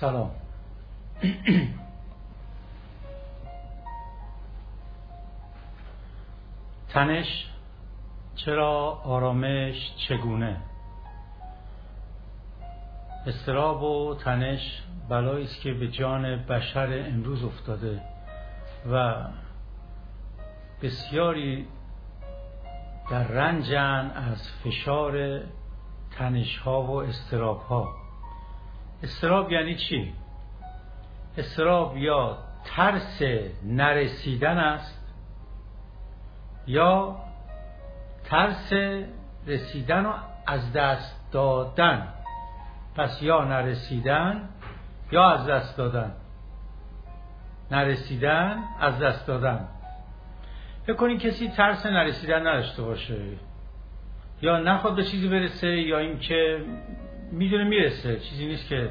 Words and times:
سلام. 0.00 0.30
تنش 6.88 7.46
چرا 8.34 9.00
آرامش 9.04 9.94
چگونه؟ 10.08 10.56
استراب 13.26 13.82
و 13.82 14.14
تنش 14.14 14.82
بلایی 15.08 15.44
است 15.44 15.60
که 15.60 15.72
به 15.72 15.88
جان 15.88 16.36
بشر 16.36 17.04
امروز 17.08 17.44
افتاده 17.44 18.02
و 18.92 19.24
بسیاری 20.82 21.66
در 23.10 23.24
رنجن 23.24 24.10
از 24.14 24.50
فشار 24.64 25.40
تنش 26.18 26.58
ها 26.58 26.82
و 26.82 27.02
استراب 27.02 27.62
ها 27.62 28.05
استراب 29.06 29.52
یعنی 29.52 29.74
چی؟ 29.74 30.12
استراب 31.38 31.96
یا 31.96 32.38
ترس 32.64 33.22
نرسیدن 33.64 34.58
است 34.58 35.14
یا 36.66 37.16
ترس 38.24 38.72
رسیدن 39.46 40.06
و 40.06 40.12
از 40.46 40.72
دست 40.72 41.32
دادن. 41.32 42.08
پس 42.96 43.22
یا 43.22 43.44
نرسیدن 43.44 44.48
یا 45.12 45.30
از 45.30 45.46
دست 45.46 45.76
دادن. 45.76 46.12
نرسیدن 47.70 48.58
از 48.80 48.98
دست 48.98 49.26
دادن. 49.26 49.68
فکر 50.86 50.96
کنید 50.96 51.20
کسی 51.20 51.48
ترس 51.48 51.86
نرسیدن 51.86 52.46
نداشته 52.46 52.82
باشه. 52.82 53.16
یا 54.42 54.58
نخواد 54.58 54.96
به 54.96 55.04
چیزی 55.04 55.28
برسه 55.28 55.68
یا 55.68 55.98
اینکه 55.98 56.64
می‌دونه 57.32 57.64
می‌رسه. 57.64 58.20
چیزی 58.20 58.46
نیست 58.46 58.68
که 58.68 58.90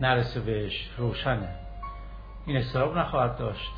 نرسه 0.00 0.40
بهش. 0.40 0.90
روشنه. 0.98 1.48
این 2.46 2.56
استراب 2.56 2.98
نخواهد 2.98 3.38
داشت. 3.38 3.72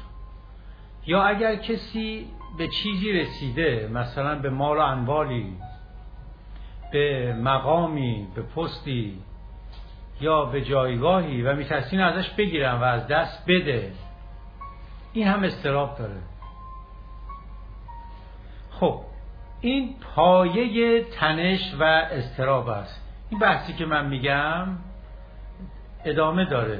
یا 1.06 1.22
اگر 1.22 1.56
کسی 1.56 2.26
به 2.58 2.68
چیزی 2.68 3.12
رسیده 3.12 3.88
مثلا 3.92 4.38
به 4.38 4.50
مال 4.50 4.76
و 4.76 4.80
انوالی 4.80 5.56
به 6.92 7.32
مقامی 7.32 8.26
به 8.34 8.42
پستی 8.42 9.18
یا 10.20 10.44
به 10.44 10.62
جایگاهی 10.62 11.42
و 11.42 11.54
میترسین 11.54 12.00
ازش 12.00 12.30
بگیرن 12.30 12.74
و 12.74 12.82
از 12.82 13.06
دست 13.08 13.44
بده 13.48 13.92
این 15.12 15.26
هم 15.26 15.42
استراب 15.42 15.98
داره. 15.98 16.20
خب 18.70 19.00
این 19.60 19.94
پایه 20.14 21.04
تنش 21.04 21.74
و 21.78 21.82
استراب 21.84 22.68
است. 22.68 23.05
این 23.30 23.40
بحثی 23.40 23.72
که 23.72 23.86
من 23.86 24.06
میگم 24.06 24.68
ادامه 26.04 26.44
داره. 26.44 26.78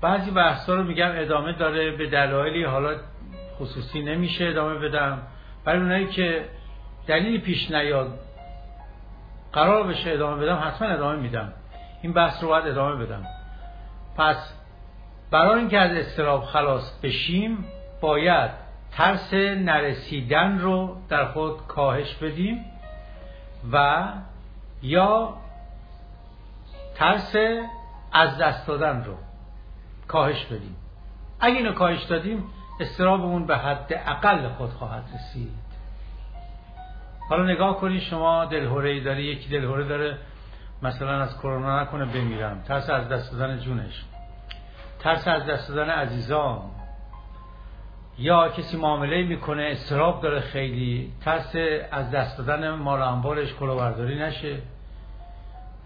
بعضی 0.00 0.30
بحثا 0.30 0.74
رو 0.74 0.82
میگم 0.82 1.10
ادامه 1.14 1.52
داره 1.52 1.90
به 1.90 2.06
دلایلی 2.06 2.64
حالا 2.64 2.96
خصوصی 3.58 4.02
نمیشه 4.02 4.46
ادامه 4.46 4.74
بدم 4.74 5.22
برای 5.64 5.80
اونایی 5.80 6.06
که 6.06 6.44
دلیلی 7.06 7.38
پیش 7.38 7.70
نیاد 7.70 8.18
قرار 9.52 9.86
بشه 9.86 10.10
ادامه 10.10 10.42
بدم 10.42 10.62
حتما 10.64 10.88
ادامه 10.88 11.16
میدم. 11.16 11.52
این 12.02 12.12
بحث 12.12 12.42
رو 12.42 12.48
باید 12.48 12.66
ادامه 12.66 13.04
بدم. 13.04 13.26
پس 14.16 14.54
برای 15.30 15.58
اینکه 15.58 15.78
از 15.78 15.90
استراب 15.90 16.44
خلاص 16.44 17.00
بشیم 17.02 17.64
باید 18.00 18.50
ترس 18.92 19.34
نرسیدن 19.34 20.58
رو 20.58 20.96
در 21.08 21.24
خود 21.24 21.66
کاهش 21.66 22.14
بدیم 22.14 22.64
و 23.72 24.04
یا 24.82 25.34
ترس 26.94 27.36
از 28.12 28.38
دست 28.38 28.66
دادن 28.66 29.04
رو 29.04 29.14
کاهش 30.08 30.44
بدیم. 30.44 30.76
اگه 31.40 31.56
اینو 31.56 31.72
کاهش 31.72 32.02
دادیم 32.02 32.44
استرابمون 32.80 33.46
به 33.46 33.56
حد 33.56 33.92
اقل 34.06 34.48
خود 34.48 34.70
خواهد 34.70 35.04
رسید. 35.14 35.54
حالا 37.28 37.44
نگاه 37.44 37.76
کنید 37.80 38.00
شما 38.00 38.44
دلهوره 38.44 38.90
ای 38.90 39.00
داره 39.00 39.22
یکی 39.22 39.48
دلهوره 39.48 39.84
داره 39.84 40.18
مثلا 40.82 41.22
از 41.22 41.38
کرونا 41.38 41.82
نکنه 41.82 42.04
بمیرم 42.04 42.62
ترس 42.68 42.90
از 42.90 43.08
دست 43.08 43.32
دادن 43.32 43.58
جونش. 43.58 44.04
ترس 44.98 45.28
از 45.28 45.46
دست 45.46 45.68
دادن 45.68 45.90
عزیزان. 45.90 46.60
یا 48.20 48.48
کسی 48.48 48.76
معامله 48.76 49.22
می‌کنه 49.22 49.62
استراب 49.62 50.22
داره 50.22 50.40
خیلی 50.40 51.12
ترس 51.24 51.56
از 51.92 52.10
دست 52.10 52.38
دادن 52.38 52.70
مال 52.70 53.02
انبارش 53.02 53.54
کلاهبرداری 53.54 54.18
نشه 54.18 54.58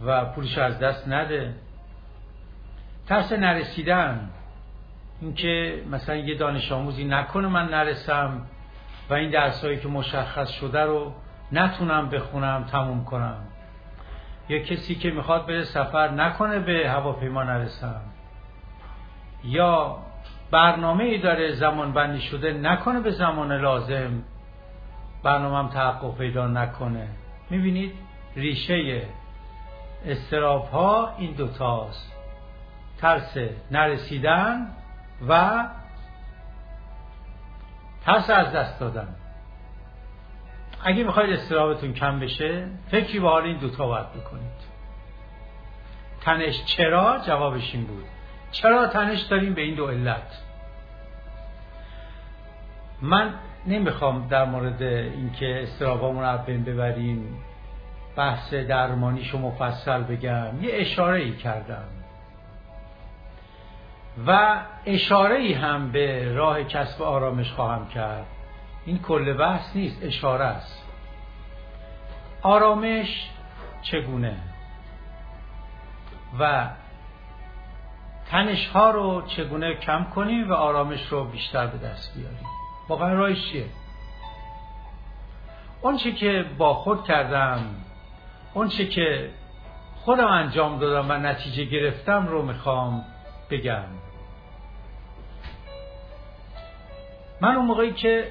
و 0.06 0.24
پولش 0.24 0.58
از 0.58 0.78
دست 0.78 1.08
نده. 1.08 1.54
ترس 3.06 3.32
نرسیدن 3.32 4.30
اینکه 5.20 5.82
مثلا 5.90 6.16
یه 6.16 6.34
دانش 6.34 6.72
آموزی 6.72 7.04
نکنه 7.04 7.48
من 7.48 7.68
نرسم 7.68 8.46
و 9.10 9.14
این 9.14 9.30
درسایی 9.30 9.78
که 9.78 9.88
مشخص 9.88 10.50
شده 10.50 10.82
رو 10.82 11.12
نتونم 11.52 12.08
بخونم 12.10 12.64
تموم 12.64 13.04
کنم. 13.04 13.36
یا 14.48 14.58
کسی 14.58 14.94
که 14.94 15.10
می‌خواد 15.10 15.46
بره 15.46 15.64
سفر 15.64 16.10
نکنه 16.10 16.58
به 16.58 16.90
هواپیما 16.90 17.42
نرسم. 17.42 18.00
یا 19.44 20.03
برنامه 20.54 21.04
ای 21.04 21.18
داره 21.18 21.52
زمان 21.52 21.92
بندی 21.92 22.20
شده 22.20 22.52
نکنه 22.52 23.00
به 23.00 23.10
زمان 23.10 23.52
لازم. 23.52 24.22
برنامه 25.22 25.58
هم 25.58 25.68
تحقق 25.68 26.18
پیدا 26.18 26.46
نکنه. 26.46 27.08
می‌بینید 27.50 27.92
ریشه 28.36 29.02
استراب 30.06 30.68
ها 30.68 31.14
این 31.18 31.32
دوتاست 31.32 32.12
ترس 32.98 33.38
نرسیدن 33.70 34.66
و 35.28 35.64
ترس 38.04 38.30
از 38.30 38.52
دست 38.52 38.80
دادن. 38.80 39.08
اگه 40.84 41.04
می‌خواید 41.04 41.30
استرابتون 41.30 41.92
کم 41.92 42.20
بشه 42.20 42.66
فکری 42.90 43.20
به 43.20 43.28
حال 43.28 43.42
این 43.42 43.58
دوتا 43.58 43.86
باید 43.86 44.12
بکنید. 44.12 44.74
تنش 46.20 46.64
چرا؟ 46.64 47.18
جوابش 47.26 47.74
این 47.74 47.84
بود. 47.84 48.04
چرا 48.50 48.86
تنش 48.86 49.20
داریم 49.20 49.54
به 49.54 49.62
این 49.62 49.74
دو 49.74 49.86
علت؟ 49.86 50.43
من 53.02 53.34
نمی‌خوام 53.66 54.28
در 54.28 54.44
مورد 54.44 54.82
اینکه 54.82 55.62
استرابامون 55.62 56.24
رو 56.24 56.38
بین 56.38 56.64
ببریم 56.64 57.36
بحث 58.16 58.54
درمانیشو 58.54 59.38
مفصل 59.38 60.02
بگم 60.02 60.62
یه 60.62 60.70
اشاره 60.72 61.20
ای 61.20 61.36
کردم. 61.36 61.84
و 64.26 64.60
اشاره 64.86 65.36
ای 65.36 65.52
هم 65.52 65.92
به 65.92 66.32
راه 66.32 66.64
کسب 66.64 67.02
آرامش 67.02 67.52
خواهم 67.52 67.88
کرد. 67.88 68.26
این 68.84 68.98
کل 68.98 69.32
بحث 69.32 69.76
نیست 69.76 70.04
اشاره 70.04 70.44
است. 70.44 70.84
آرامش 72.42 73.30
چگونه؟ 73.82 74.36
و 76.38 76.68
تنش 78.30 78.68
ها 78.68 78.90
رو 78.90 79.22
چگونه 79.26 79.74
کم 79.74 80.04
کنیم 80.14 80.50
و 80.50 80.52
آرامش 80.52 81.06
رو 81.06 81.24
بیشتر 81.24 81.66
به 81.66 81.78
دست 81.78 82.14
بیاریم؟ 82.16 82.53
واقعا 82.88 83.12
راهش 83.12 83.52
چیه؟ 83.52 83.66
اون 85.82 85.96
چی 85.96 86.12
که 86.12 86.44
با 86.58 86.74
خود 86.74 87.04
کردم 87.04 87.66
اون 88.54 88.68
چی 88.68 88.88
که 88.88 89.30
خودم 90.04 90.26
انجام 90.26 90.78
دادم 90.78 91.10
و 91.10 91.12
نتیجه 91.12 91.64
گرفتم 91.64 92.26
رو 92.26 92.42
می‌خوام 92.42 93.04
بگم. 93.50 93.84
من 97.40 97.56
اون 97.56 97.66
موقعی 97.66 97.92
که 97.92 98.30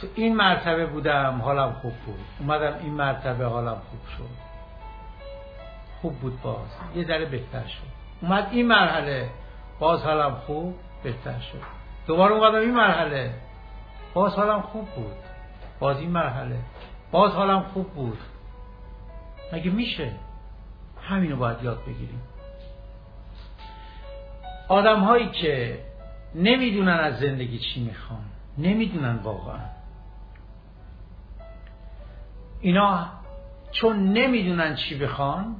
تو 0.00 0.06
این 0.14 0.36
مرتبه 0.36 0.86
بودم 0.86 1.40
حالم 1.44 1.72
خوب 1.72 1.92
بود. 1.92 2.24
اومدم 2.40 2.78
این 2.82 2.92
مرتبه 2.92 3.46
حالم 3.46 3.82
خوب 3.90 4.00
شد. 4.18 4.46
خوب 6.00 6.18
بود 6.18 6.42
باز. 6.42 6.76
یه 6.94 7.04
ذره 7.04 7.24
بهتر 7.24 7.66
شد. 7.66 7.86
اومد 8.22 8.48
این 8.50 8.66
مرحله 8.66 9.30
باز 9.78 10.02
حالم 10.02 10.34
خوب 10.34 10.78
بهتر 11.02 11.40
شد. 11.40 11.85
دوباره 12.06 12.34
اومدم 12.34 12.58
این 12.58 12.74
مرحله. 12.74 13.34
باز 14.14 14.34
حالم 14.34 14.60
خوب 14.60 14.88
بود. 14.88 15.16
باز 15.80 15.98
این 15.98 16.10
مرحله. 16.10 16.56
باز 17.10 17.32
حالم 17.32 17.62
خوب 17.62 17.88
بود. 17.88 18.18
مگه 19.52 19.70
میشه؟ 19.70 20.12
همینو 21.02 21.36
باید 21.36 21.62
یاد 21.62 21.82
بگیریم. 21.82 22.22
آدم 24.68 25.00
هایی 25.00 25.30
که 25.30 25.84
نمی‌دونن 26.34 26.92
از 26.92 27.18
زندگی 27.18 27.58
چی 27.58 27.80
می‌خوان 27.80 28.24
نمی‌دونن 28.58 29.16
واقعا. 29.16 29.60
اینا 32.60 33.06
چون 33.72 34.12
نمی‌دونن 34.12 34.74
چی 34.74 34.98
بخوان 34.98 35.56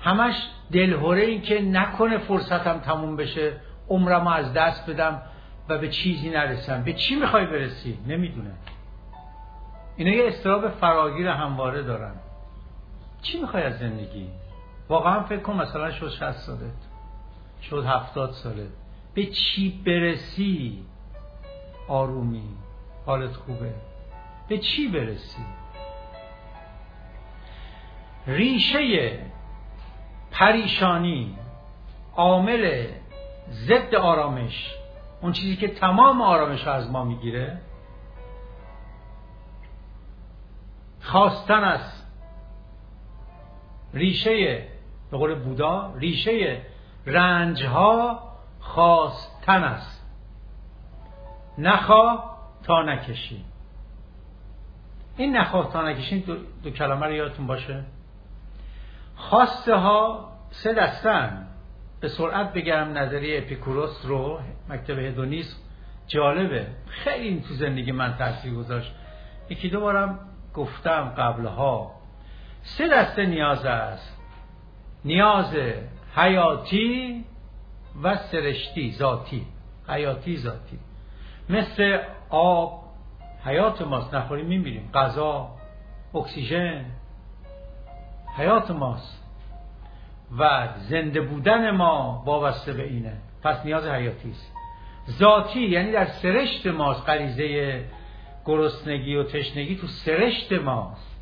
همش 0.00 0.34
دلهوره 0.72 1.22
این 1.22 1.42
که 1.42 1.62
نکنه 1.62 2.18
فرصتم 2.18 2.78
تموم 2.78 3.16
بشه 3.16 3.60
عمرم 3.88 4.26
از 4.26 4.52
دست 4.52 4.90
بدم 4.90 5.22
و 5.68 5.78
به 5.78 5.88
چیزی 5.88 6.30
نرسم. 6.30 6.82
به 6.82 6.92
چی 6.92 7.16
می‌خوای 7.16 7.46
برسی؟ 7.46 7.98
نمی‌دونه 8.06 8.50
اینا 9.96 10.10
یه 10.10 10.28
استراب 10.28 10.68
فراگیر 10.68 11.28
همواره 11.28 11.82
دارن. 11.82 12.14
چی 13.22 13.40
می‌خوای 13.40 13.62
از 13.62 13.78
زندگی؟ 13.78 14.28
واقعا 14.88 15.22
فکر 15.22 15.40
کن 15.40 15.52
مثلا 15.52 15.90
شد 15.90 16.08
60 16.08 16.32
سالت 16.32 16.60
شد 17.62 17.84
70 17.86 18.32
سالت 18.32 18.68
به 19.14 19.26
چی 19.26 19.82
برسی؟ 19.86 20.84
آرومی. 21.88 22.48
حالت 23.06 23.36
خوبه. 23.36 23.74
به 24.48 24.58
چی 24.58 24.88
برسی؟ 24.88 25.42
ریشه 28.26 29.18
پریشانی 30.30 31.34
عامل 32.16 32.86
ضد 33.50 33.94
آرامش 33.94 34.74
اون 35.20 35.32
چیزی 35.32 35.56
که 35.56 35.68
تمام 35.68 36.22
آرامش 36.22 36.66
رو 36.66 36.72
از 36.72 36.90
ما 36.90 37.04
می‌گیره 37.04 37.60
خواستن 41.00 41.64
است 41.64 42.06
ریشه 43.94 44.66
به 45.10 45.16
قول 45.16 45.34
بودا 45.34 45.94
ریشه 45.96 46.62
رنج 47.06 47.64
ها 47.64 48.22
خواستن 48.60 49.64
است. 49.64 50.04
نخواه 51.58 52.38
تا 52.62 52.82
نکشی. 52.82 53.44
این 55.16 55.36
نخواه 55.36 55.72
تا 55.72 55.82
نکشی 55.82 56.20
دو, 56.20 56.36
دو 56.62 56.70
کلمه 56.70 57.06
رو 57.06 57.12
یادتون 57.12 57.46
باشه. 57.46 57.84
خواسته 59.16 59.74
ها 59.74 60.28
سه 60.50 60.72
دستن. 60.72 61.46
به 62.00 62.08
سرعت 62.08 62.52
بگم 62.52 62.98
نظریه 62.98 63.38
اپیکوروس 63.38 64.06
رو 64.06 64.40
مکتب 64.68 64.98
هدونیسم 64.98 65.56
جالبه. 66.06 66.66
خیلی 66.88 67.28
این 67.28 67.42
تو 67.42 67.54
زندگی 67.54 67.92
من 67.92 68.14
تاثیر 68.18 68.54
گذاشت. 68.54 68.94
یکی 69.50 69.68
دو 69.68 69.80
بارم 69.80 70.18
گفتم 70.54 71.14
قبلها. 71.18 71.92
سه 72.62 72.88
دسته 72.88 73.26
نیاز 73.26 73.66
است. 73.66 74.18
نیاز 75.04 75.56
حیاتی 76.16 77.24
و 78.02 78.16
سرشتی 78.16 78.92
ذاتی. 78.92 79.46
حیاتی 79.88 80.36
ذاتی. 80.36 80.78
مثل 81.48 81.98
آب 82.30 82.84
حیات 83.44 83.82
ماست. 83.82 84.14
نخوریم 84.14 84.46
میمیریم. 84.46 84.90
غذا 84.94 85.48
اکسیژن. 86.14 86.84
حیات 88.36 88.70
ماست. 88.70 89.27
و 90.38 90.68
زنده 90.78 91.20
بودن 91.20 91.70
ما 91.70 92.22
وابسته 92.26 92.72
به 92.72 92.84
اینه. 92.84 93.16
پس 93.42 93.64
نیاز 93.64 93.86
حیاتی 93.86 94.30
است. 94.30 94.52
ذاتی 95.10 95.60
یعنی 95.60 95.92
در 95.92 96.04
سرشت 96.04 96.66
ماست. 96.66 97.08
غریزه 97.08 97.84
گرسنگی 98.44 99.16
و 99.16 99.22
تشنگی 99.22 99.76
تو 99.76 99.86
سرشت 99.86 100.52
ماست. 100.52 101.16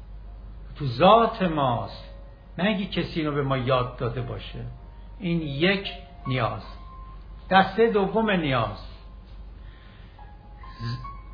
تو 0.76 0.87
ذات 0.87 1.43
ماست. 1.43 2.14
نه 2.58 2.64
اینکه 2.64 3.03
کسی 3.03 3.20
اینو 3.20 3.32
به 3.32 3.43
ما 3.43 3.56
یاد 3.56 3.97
داده 3.97 4.20
باشه. 4.20 4.58
این 5.20 5.43
یک 5.43 5.93
نیاز. 6.26 6.62
دسته 7.50 7.91
دوم 7.91 8.31
نیاز. 8.31 8.87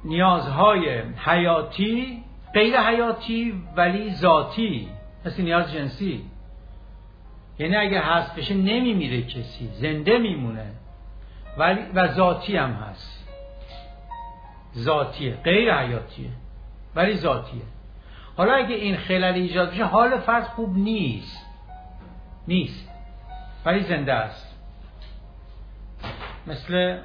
نیازهای 0.04 1.02
حیاتی 1.16 2.24
غیر 2.54 2.80
حیاتی 2.80 3.62
ولی 3.76 4.14
ذاتی. 4.14 4.88
مثل 5.26 5.42
نیاز 5.42 5.72
جنسی. 5.72 6.24
یعنی 7.62 7.76
اگه 7.76 8.00
هست 8.00 8.36
بشه 8.36 8.54
نمیمیره 8.54 9.22
کسی 9.22 9.68
زنده 9.72 10.18
میمونه. 10.18 10.66
ولی 11.58 11.80
و 11.94 12.12
ذاتی 12.12 12.56
هم 12.56 12.72
هست. 12.72 13.28
ذاتیه 14.76 15.36
غیر 15.44 15.74
حیاتیه. 15.74 16.30
ولی 16.94 17.14
ذاتیه. 17.14 17.62
حالا 18.36 18.54
اگه 18.54 18.74
این 18.74 18.96
خلل 18.96 19.34
ایجاد 19.34 19.70
بشه 19.70 19.84
حال 19.84 20.18
فرد 20.18 20.44
خوب 20.44 20.76
نیست. 20.76 21.46
نیست. 22.48 22.88
ولی 23.64 23.80
زنده 23.80 24.12
است. 24.12 24.58
مثل 26.46 26.98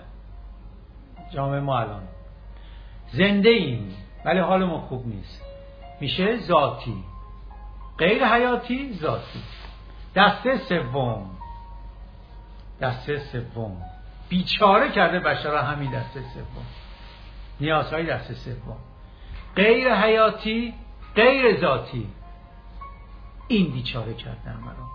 جامعه 1.34 1.60
ما 1.60 1.80
الان. 1.80 2.04
زنده 3.08 3.50
ایم 3.50 3.96
ولی 4.26 4.40
حالمون 4.40 4.82
خوب 4.82 5.08
نیست. 5.08 5.42
میشه 6.02 6.38
ذاتی. 6.38 7.04
غیر 7.98 8.26
حیاتی 8.26 8.94
ذاتی. 8.94 9.40
دسته 10.16 10.58
سوم. 10.58 11.30
دسته 12.82 13.20
سوم. 13.20 13.78
بیچاره 14.30 14.90
کرده 14.90 15.20
بشر 15.20 15.56
همین 15.56 15.92
دسته 15.92 16.20
سوم. 16.20 16.66
نیازهای 17.60 18.06
دسته 18.06 18.34
سوم. 18.34 18.78
غیر 19.56 19.96
حیاتی 19.96 20.74
غیر 21.16 21.60
ذاتی. 21.60 22.08
این 23.48 23.72
بیچاره 23.72 24.14
کرده 24.14 24.58
مرا. 24.58 24.88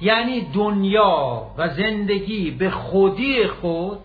یعنی 0.00 0.40
دنیا 0.40 1.50
و 1.56 1.68
زندگی 1.68 2.50
به 2.50 2.70
خودی 2.70 3.46
خود 3.46 3.98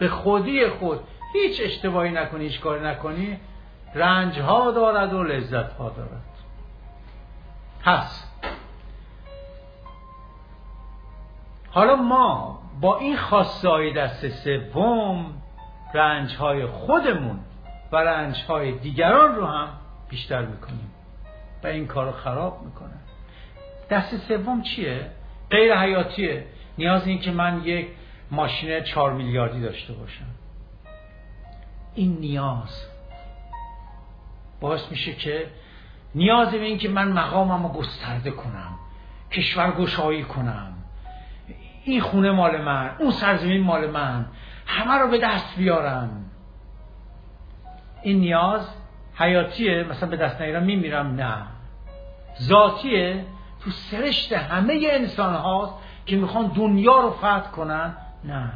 به 0.00 0.08
خودی 0.08 0.68
خود. 0.68 1.00
هیچ 1.32 1.60
اشتباهی 1.64 2.10
نکنی 2.10 2.44
هیچ 2.44 2.60
کاری 2.60 2.84
نکنی. 2.86 3.38
رنج 3.94 4.38
ها 4.38 4.70
دارد 4.70 5.12
و 5.12 5.22
لذت 5.22 5.72
ها 5.72 5.90
دارد. 5.90 6.22
پس 7.84 8.33
حالا 11.74 11.96
ما 11.96 12.58
با 12.80 12.98
این 12.98 13.16
خاصای 13.16 13.92
دست 13.92 14.28
سوم 14.28 15.26
رنج 15.94 16.36
های 16.36 16.66
خودمون 16.66 17.38
و 17.92 17.96
رنج 17.96 18.44
های 18.48 18.72
دیگران 18.72 19.34
رو 19.34 19.46
هم 19.46 19.68
بیشتر 20.08 20.44
می‌کنیم 20.44 20.90
و 21.64 21.66
این 21.66 21.86
کار 21.86 22.06
رو 22.06 22.12
خراب 22.12 22.62
می‌کنه. 22.64 22.94
دست 23.90 24.16
سوم 24.16 24.62
چیه؟ 24.62 25.10
غیر 25.50 25.76
حیاتیه. 25.76 26.46
نیاز 26.78 27.06
این 27.06 27.20
که 27.20 27.30
من 27.30 27.62
یک 27.64 27.88
ماشین 28.30 28.80
چهار 28.80 29.12
میلیاردی 29.12 29.60
داشته 29.60 29.92
باشم. 29.92 30.26
این 31.94 32.18
نیاز. 32.20 32.86
باعث 34.60 34.90
میشه 34.90 35.12
که 35.12 35.46
نیاز 36.14 36.50
به 36.50 36.64
این 36.64 36.78
که 36.78 36.88
من 36.88 37.12
مقامم 37.12 37.62
رو 37.62 37.68
گسترده 37.68 38.30
کنم 38.30 38.74
کشور 39.30 39.70
گشایی 39.70 40.24
کنم 40.24 40.73
این 41.84 42.00
خونه 42.00 42.30
مال 42.30 42.62
من 42.62 42.90
اون 42.98 43.10
سرزمین 43.10 43.62
مال 43.62 43.90
من. 43.90 44.26
همه 44.66 44.94
رو 44.94 45.08
به 45.08 45.18
دست 45.18 45.56
بیارم. 45.56 46.24
این 48.02 48.18
نیاز 48.18 48.68
حیاتیه 49.14 49.84
مثلا 49.90 50.08
به 50.08 50.16
دست 50.16 50.40
نگیرم 50.40 50.62
میمیرم 50.62 51.14
نه. 51.14 51.46
ذاتیه. 52.42 53.24
تو 53.60 53.70
سرشت 53.70 54.32
همه 54.32 54.88
انسان 54.90 55.34
هاست 55.34 55.74
که 56.06 56.16
می‌خوان 56.16 56.46
دنیا 56.46 57.00
رو 57.00 57.10
فتح 57.10 57.50
کنن. 57.50 57.96
نه. 58.24 58.52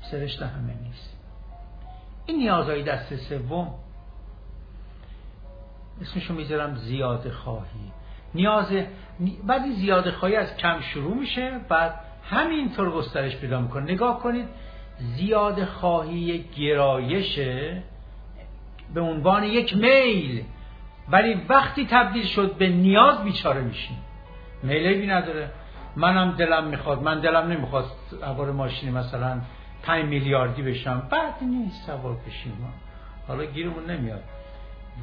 سرشت 0.00 0.42
همه 0.42 0.74
نیست. 0.82 1.18
این 2.26 2.36
نیازهای 2.36 2.82
دست 2.82 3.16
سوم. 3.16 3.74
اسمشو 6.00 6.34
می‌ذارم 6.34 6.74
زیاده 6.74 7.30
خواهی 7.30 7.92
نیاز 8.34 8.72
بعد 9.46 9.62
این 9.62 10.10
خواهی 10.10 10.36
از 10.36 10.56
کم 10.56 10.80
شروع 10.80 11.16
میشه 11.16 11.60
بعد 11.68 11.94
همینطور 12.30 12.90
گسترش 12.90 13.36
پیدا 13.36 13.60
می‌کنه. 13.60 13.92
نگاه 13.92 14.20
کنید 14.20 14.48
زیاده 14.98 15.66
خواهی 15.66 16.44
گرایشه 16.56 17.82
به 18.94 19.00
عنوان 19.00 19.44
یک 19.44 19.76
میل. 19.76 20.44
ولی 21.08 21.34
وقتی 21.48 21.86
تبدیل 21.86 22.26
شد 22.26 22.54
به 22.56 22.68
نیاز 22.68 23.24
بیچاره 23.24 23.60
میشیم 23.60 23.98
میلی 24.62 24.94
بی 25.00 25.06
نداره. 25.06 25.50
منم 25.96 26.30
دلم 26.30 26.66
می‌خواد. 26.66 27.02
من 27.02 27.20
دلم 27.20 27.46
نمی‌خواد 27.48 27.84
سوار 28.10 28.52
ماشینی 28.52 28.92
مثلا 28.92 29.40
5 29.82 30.04
میلیاردی 30.04 30.62
بشم. 30.62 31.08
بعد 31.10 31.34
نیست 31.42 31.86
سوار 31.86 32.16
بشیم. 32.26 32.52
حالا 33.28 33.44
گیرمون 33.44 33.90
نمیاد. 33.90 34.22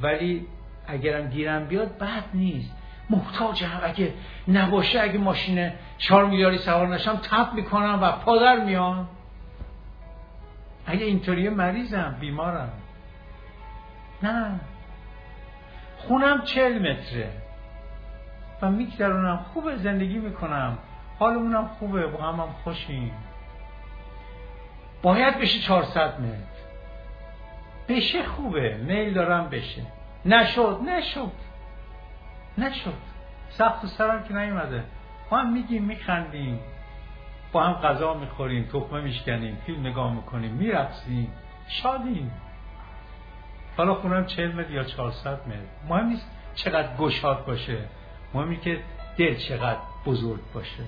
ولی 0.02 0.46
اگرم 0.86 1.30
گیرم 1.30 1.64
بیاد 1.64 1.98
بد 1.98 2.24
نیست. 2.34 2.76
محتاجم 3.10 3.80
اگه 3.82 4.14
نباشه 4.48 5.00
اگه 5.00 5.18
ماشین 5.18 5.72
4 5.98 6.26
میلیاردی 6.26 6.58
سوار 6.58 6.88
نشم 6.88 7.16
تپ 7.16 7.54
می‌کنم 7.54 7.98
و 8.02 8.12
پادر 8.12 8.64
میان 8.64 9.08
اگه 10.86 11.04
اینطوری 11.04 11.48
مریضم 11.48 12.16
بیمارم. 12.20 12.72
نه. 14.22 14.60
خونم 15.98 16.42
چل 16.42 16.78
متره. 16.78 17.30
و 18.62 18.70
میگذرونم. 18.70 19.44
خوبه 19.54 19.76
زندگی 19.76 20.18
می‌کنم. 20.18 20.78
حالمونم 21.18 21.68
خوبه 21.78 22.06
با 22.06 22.22
هم 22.22 22.40
هم 22.40 22.48
خوشیم. 22.64 23.12
باید 25.02 25.38
بشه 25.38 25.60
400 25.60 26.20
متر. 26.20 26.36
بشه 27.88 28.22
خوبه. 28.22 28.76
میل 28.76 29.14
دارم 29.14 29.48
بشه. 29.48 29.82
نشد 30.24 30.80
نشد. 30.86 31.32
نشد. 32.58 32.94
سخت 33.50 33.84
و 33.84 33.86
سرم 33.86 34.24
که 34.24 34.34
نیومده. 34.34 34.84
ما 35.30 35.38
هم 35.38 35.52
میگیم 35.52 35.84
میخندیم. 35.84 36.60
با 37.52 37.62
هم 37.64 37.72
غذا 37.72 38.14
می‌خوریم 38.14 38.68
تخمه 38.72 39.00
میشکنیم 39.00 39.58
فیلم 39.66 39.86
نگاه 39.86 40.14
می‌کنیم 40.14 40.50
میرقصیم. 40.50 41.32
شادیم. 41.68 42.32
حالا 43.76 43.94
خونم 43.94 44.26
چهل 44.26 44.52
متر 44.52 44.70
یا 44.70 44.84
چهارصد 44.84 45.48
متر. 45.48 45.58
مهم 45.88 46.06
نیست 46.06 46.30
چقدر 46.54 46.96
گشاد 46.96 47.44
باشه. 47.44 47.78
مهمی 48.34 48.60
که 48.60 48.80
دل 49.16 49.34
چقدر 49.34 49.78
بزرگ 50.06 50.40
باشه. 50.54 50.82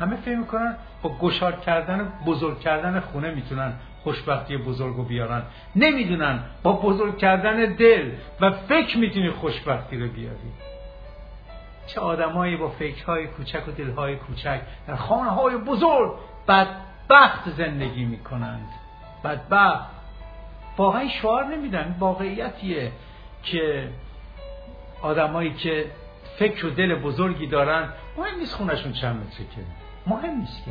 همه 0.00 0.16
فکر 0.16 0.36
می‌کنن 0.36 0.76
با 1.02 1.10
گشار 1.18 1.52
کردن 1.52 2.12
بزرگ 2.26 2.60
کردن 2.60 3.00
خونه 3.00 3.30
می‌تونن 3.30 3.72
خوشبختی 4.08 4.56
بزرگ 4.56 4.96
رو 4.96 5.02
بیارن. 5.02 5.42
نمی‌دونن. 5.76 6.40
با 6.62 6.72
بزرگ 6.72 7.18
کردن 7.18 7.74
دل 7.74 8.10
و 8.40 8.50
فکر 8.50 8.98
می‌تونی 8.98 9.30
خوشبختی 9.30 9.96
رو 9.96 10.08
بیاری. 10.08 10.52
چه 11.86 12.00
آدمایی 12.00 12.56
با 12.56 12.68
فکرهای 12.68 13.26
کوچک 13.26 13.68
و 13.68 13.70
دلهای 13.70 14.16
کوچک 14.16 14.60
در 14.86 14.96
خانه 14.96 15.30
های 15.30 15.56
بزرگ 15.56 16.12
بدبخت 16.48 17.50
زندگی 17.50 18.04
می‌کنند. 18.04 18.68
بدبخت. 19.24 19.90
واقعا 20.78 21.08
شعار 21.08 21.44
نمیدن. 21.44 21.96
واقعیتیه 21.98 22.92
که 23.42 23.88
آدمایی 25.02 25.54
که 25.54 25.86
فکر 26.38 26.66
و 26.66 26.70
دل 26.70 26.94
بزرگی 26.94 27.46
دارن 27.46 27.88
مهم 28.18 28.38
نیست 28.38 28.54
خونشون 28.54 28.92
چند 28.92 29.16
متره 29.16 29.46
که. 29.56 29.62
مهم 30.06 30.40
نیست 30.40 30.64
که. 30.64 30.70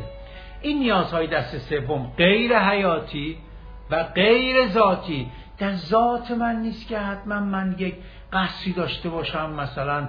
این 0.62 0.78
نیازهای 0.78 1.26
دست 1.26 1.58
سوم 1.58 2.12
غیر 2.16 2.58
حیاتی 2.58 3.36
و 3.90 4.04
غیر 4.04 4.68
ذاتی. 4.68 5.30
در 5.58 5.74
ذات 5.74 6.30
من 6.30 6.56
نیست 6.56 6.88
که 6.88 6.98
حتما 6.98 7.40
من 7.40 7.74
یک 7.78 7.94
قصری 8.32 8.72
داشته 8.72 9.08
باشم 9.08 9.50
مثلا 9.50 10.08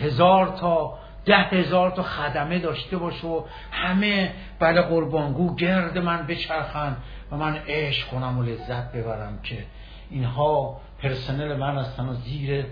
هزار 0.00 0.46
تا 0.46 0.98
ده 1.24 1.36
هزار 1.36 1.90
تا 1.90 2.02
خدمه 2.02 2.58
داشته 2.58 2.96
باشه 2.96 3.26
و 3.26 3.42
همه 3.72 4.32
بله 4.58 4.82
قربانگو 4.82 5.54
گرد 5.54 5.98
من 5.98 6.26
بچرخن 6.26 6.96
و 7.32 7.36
من 7.36 7.56
عشق 7.68 8.08
کنم 8.08 8.38
و 8.38 8.42
لذت 8.42 8.92
ببرم 8.92 9.38
که 9.42 9.64
اینها 10.10 10.80
پرسنل 11.02 11.56
من 11.56 11.78
هستن 11.78 12.08
و 12.08 12.14
زیر 12.14 12.66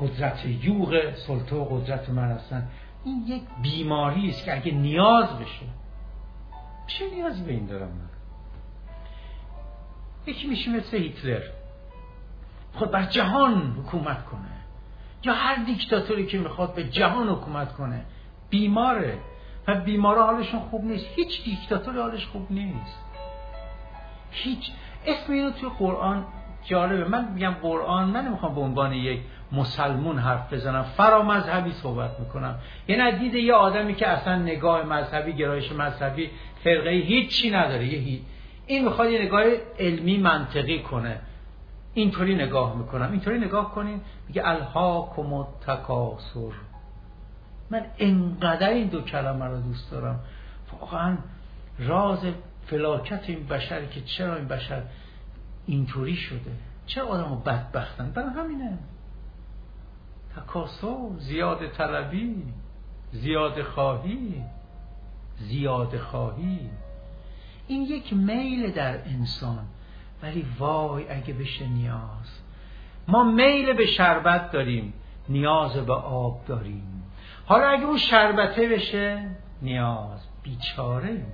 قدرت 0.00 0.44
یوغ 0.62 1.14
سلطه 1.14 1.56
و 1.56 1.64
قدرت 1.64 2.10
من 2.10 2.30
هستن. 2.30 2.68
این 3.04 3.24
یک 3.26 3.42
بیماری 3.62 4.28
است 4.28 4.44
که 4.44 4.56
اگه 4.56 4.72
نیاز 4.72 5.38
بشه 5.38 5.66
چه 6.88 7.10
نیازی 7.10 7.42
به 7.42 7.52
این 7.52 7.66
دارم؟ 7.66 7.88
من 7.88 8.08
یکی 10.26 10.46
میشه 10.46 10.70
مثل 10.70 10.96
هیتلر. 10.96 11.42
خود 12.74 12.90
بر 12.90 13.04
جهان 13.04 13.76
حکومت 13.82 14.24
کنه. 14.24 14.40
یا 15.24 15.34
هر 15.34 15.64
دیکتاتوری 15.64 16.26
که 16.26 16.38
می‌خواد 16.38 16.74
به 16.74 16.84
جهان 16.84 17.28
حکومت 17.28 17.72
کنه. 17.72 18.04
بیماره. 18.50 19.18
و 19.68 19.74
بیمارا 19.74 20.26
حالشون 20.26 20.60
خوب 20.60 20.84
نیست. 20.84 21.06
هیچ 21.16 21.44
دیکتاتوری 21.44 21.98
حالش 21.98 22.26
خوب 22.26 22.46
نیست. 22.52 22.98
هیچ. 24.30 24.70
اسم 25.06 25.32
اینو 25.32 25.50
توی 25.50 25.68
قرآن 25.78 26.26
جالبه. 26.64 27.08
من 27.08 27.32
میگم 27.32 27.54
قرآن 27.62 28.08
من 28.08 28.24
نمی‌خوام 28.24 28.54
به 28.54 28.60
عنوان 28.60 28.92
یک 28.92 29.20
مسلمون 29.52 30.18
حرف 30.18 30.52
بزنم. 30.52 30.82
فرا 30.82 31.22
مذهبی 31.22 31.72
صحبت 31.72 32.20
می‌کنم. 32.20 32.54
یه 32.88 32.96
ندید 32.96 33.34
یه 33.34 33.54
آدمی 33.54 33.94
که 33.94 34.08
اصلا 34.08 34.36
نگاه 34.36 34.82
مذهبی 34.82 35.32
گرایش 35.32 35.72
مذهبی 35.72 36.30
فرقه 36.64 36.90
هیچی 36.90 37.50
نداره. 37.50 37.86
یه 37.86 38.20
این 38.66 38.84
می‌خواد 38.84 39.10
یه 39.10 39.22
نگاه 39.22 39.44
علمی 39.78 40.18
منطقی 40.18 40.78
کنه. 40.78 41.20
اینطوری 41.94 42.34
نگاه 42.34 42.76
می‌کنم. 42.76 43.10
اینطوری 43.10 43.38
نگاه 43.38 43.74
کنین 43.74 44.00
میگه 44.28 44.48
الهاکم 44.48 45.44
تکاسر 45.66 46.52
من 47.70 47.84
انقدر 47.98 48.68
این 48.68 48.86
دو 48.86 49.02
کلمه 49.02 49.44
رو 49.44 49.60
دوست 49.60 49.90
دارم. 49.90 50.20
واقعا 50.80 51.16
راز 51.78 52.26
فلاکت 52.66 53.20
این 53.26 53.46
بشر 53.46 53.84
که 53.84 54.00
چرا 54.00 54.36
این 54.36 54.48
بشر 54.48 54.82
اینطوری 55.68 56.16
شده. 56.16 56.52
چرا 56.86 57.06
آدم 57.06 57.42
بدبختن؟ 57.46 58.10
برای 58.10 58.30
همینه. 58.30 58.78
تکاسر 60.36 61.08
زیاد 61.18 61.66
طلبی 61.66 62.42
زیاد 63.12 63.62
خواهی 63.62 64.42
زیاد 65.36 65.98
خواهی. 65.98 66.70
این 67.66 67.82
یک 67.82 68.12
میل 68.12 68.70
در 68.70 68.98
انسان. 69.04 69.64
ولی 70.22 70.46
وای 70.58 71.08
اگه 71.08 71.34
بشه 71.34 71.66
نیاز. 71.66 72.40
ما 73.08 73.24
میل 73.24 73.72
به 73.72 73.86
شربت 73.86 74.50
داریم 74.50 74.92
نیاز 75.28 75.76
به 75.76 75.94
آب 75.94 76.44
داریم. 76.46 77.02
حالا 77.46 77.68
اگه 77.68 77.84
اون 77.84 77.98
شربته 77.98 78.68
بشه 78.68 79.30
نیاز. 79.62 80.26
بیچاره 80.42 81.26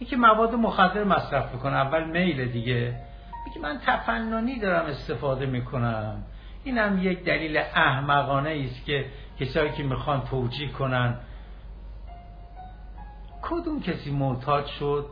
یکی 0.00 0.16
مواد 0.16 0.54
مخدر 0.54 1.04
مصرف 1.04 1.54
بکنه 1.54 1.76
اول 1.76 2.04
میل 2.04 2.52
دیگه. 2.52 3.00
میگه 3.46 3.60
من 3.60 3.80
تفننی 3.86 4.58
دارم 4.58 4.86
استفاده 4.86 5.46
می‌کنم. 5.46 6.22
اینم 6.64 6.98
یک 7.02 7.24
دلیل 7.24 7.56
احمقانه 7.56 8.68
است 8.70 8.84
که 8.84 9.06
کسایی 9.40 9.72
که 9.72 9.82
می‌خوان 9.82 10.20
توجیه 10.20 10.68
کنن. 10.72 11.16
کدوم 13.42 13.80
کسی 13.80 14.10
معتاد 14.10 14.66
شد؟ 14.66 15.06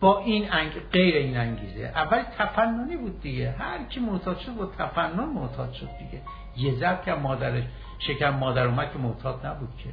با 0.00 0.18
این 0.18 0.52
انگ... 0.52 0.72
غیر 0.92 1.14
این 1.16 1.36
انگیزه. 1.36 1.92
اول 1.94 2.22
تفننی 2.38 2.96
بود 2.96 3.20
دیگه. 3.20 3.50
هر 3.50 3.84
کی 3.84 4.00
معتاد 4.00 4.38
شد 4.38 4.54
با 4.54 4.66
تفنن 4.66 5.24
معتاد 5.24 5.72
شد 5.72 5.88
دیگه. 5.98 6.22
یه 6.56 6.74
ذره 6.74 6.98
که 7.04 7.14
مادرش 7.14 7.64
شکم 7.98 8.30
مادر 8.30 8.66
اومد 8.66 8.92
که 8.92 8.98
معتاد 8.98 9.46
نبود 9.46 9.68
که. 9.78 9.90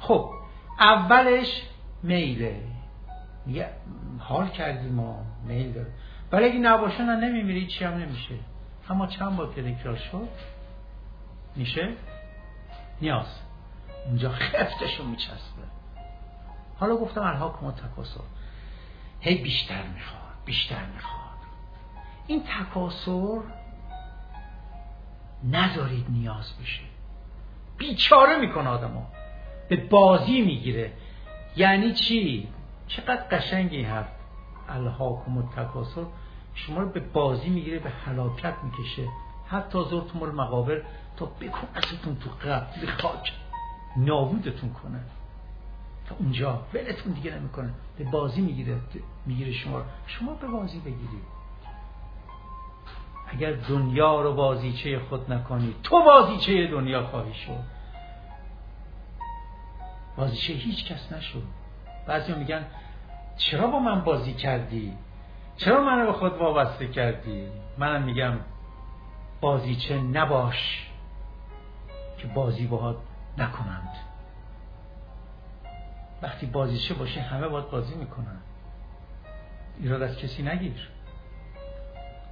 خب 0.00 0.30
اولش 0.80 1.62
میله. 2.02 2.60
میگه 3.46 3.68
حال 4.18 4.48
کردیم 4.48 4.92
ما. 4.92 5.22
میل 5.46 5.72
داره 5.72 5.90
ولی 6.32 6.44
اگه 6.44 6.58
نباشه 6.58 7.02
نه 7.02 7.16
نمیمیری 7.16 7.66
چی 7.66 7.84
هم 7.84 7.94
نمیشه. 7.94 8.34
اما 8.88 9.06
چند 9.06 9.36
بار 9.36 9.54
که 9.54 9.62
تکرار 9.62 9.96
شد؟ 9.96 10.28
میشه؟ 11.56 11.92
نیاز. 13.00 13.40
اونجا 14.06 14.30
خفتشو 14.30 15.04
میچسبه. 15.04 15.62
حالا 16.76 16.96
گفتم 16.96 17.22
الحاکم 17.22 17.70
تکاسر 17.70 18.20
هی 19.20 19.34
بیشتر 19.42 19.82
می‌خواد 19.82 20.20
بیشتر 20.44 20.86
می‌خواد. 20.94 21.24
این 22.26 22.42
تکاسر 22.42 23.40
نذارید 25.44 26.06
نیاز 26.08 26.58
بشه. 26.62 26.82
بیچاره 27.78 28.36
می‌کنه 28.36 28.68
آدمو. 28.68 29.02
به 29.68 29.76
بازی 29.76 30.40
می‌گیره. 30.40 30.92
یعنی 31.56 31.92
چی؟ 31.92 32.48
چقدر 32.86 33.22
قشنگی 33.30 33.76
این 33.76 33.86
الهاکم 34.68 35.42
تکاسر 35.42 36.04
شما 36.54 36.80
رو 36.80 36.88
به 36.88 37.00
بازی 37.00 37.48
می‌گیره 37.48 37.78
به 37.78 37.90
هلاکت 37.90 38.54
می‌کشه. 38.62 39.08
حتی 39.46 39.84
زرتم 39.90 40.22
المقابر 40.22 40.82
تا 41.16 41.26
بکن 41.26 41.68
ازتون 41.74 42.16
تو 42.16 42.30
قبل 42.30 42.86
خاک. 42.86 43.32
نابودتون 43.96 44.72
کنه. 44.72 45.00
تا 46.06 46.16
اونجا 46.18 46.62
ولتون 46.74 47.12
دیگه 47.12 47.34
نمی‌کنه. 47.34 47.70
به 47.98 48.04
بازی 48.04 48.40
می‌گیره 48.40 48.80
می‌گیره 49.26 49.52
شما 49.52 49.82
شما 50.06 50.34
به 50.34 50.46
بازی 50.46 50.78
بگیرید 50.80 51.34
اگر 53.28 53.52
دنیا 53.52 54.22
رو 54.22 54.34
بازیچه 54.34 54.98
خود 54.98 55.32
نکنی 55.32 55.74
تو 55.82 56.02
بازیچه 56.04 56.66
دنیا 56.66 57.06
خواهی 57.06 57.34
شد. 57.34 57.60
بازیچه 60.16 60.52
هیچ 60.52 60.92
کس 60.92 61.12
نشد. 61.12 61.42
بعضی 62.06 62.32
میگن 62.32 62.66
چرا 63.36 63.66
با 63.66 63.78
من 63.78 64.00
بازی 64.00 64.32
کردی؟ 64.32 64.92
چرا 65.56 65.80
منو 65.84 66.06
به 66.06 66.12
خود 66.12 66.36
وابسته 66.36 66.88
کردی؟ 66.88 67.46
منم 67.78 68.02
میگم 68.02 68.32
بازیچه 69.40 69.98
نباش 69.98 70.90
که 72.18 72.26
بازی 72.26 72.66
باهات 72.66 72.96
نکنند. 73.38 73.96
وقتی 76.22 76.46
بازیچه 76.46 76.94
باشه 76.94 77.20
همه 77.20 77.48
باید 77.48 77.70
بازی 77.70 77.94
می‌کنن. 77.94 78.36
ایراد 79.80 80.02
از 80.02 80.18
کسی 80.18 80.42
نگیر. 80.42 80.88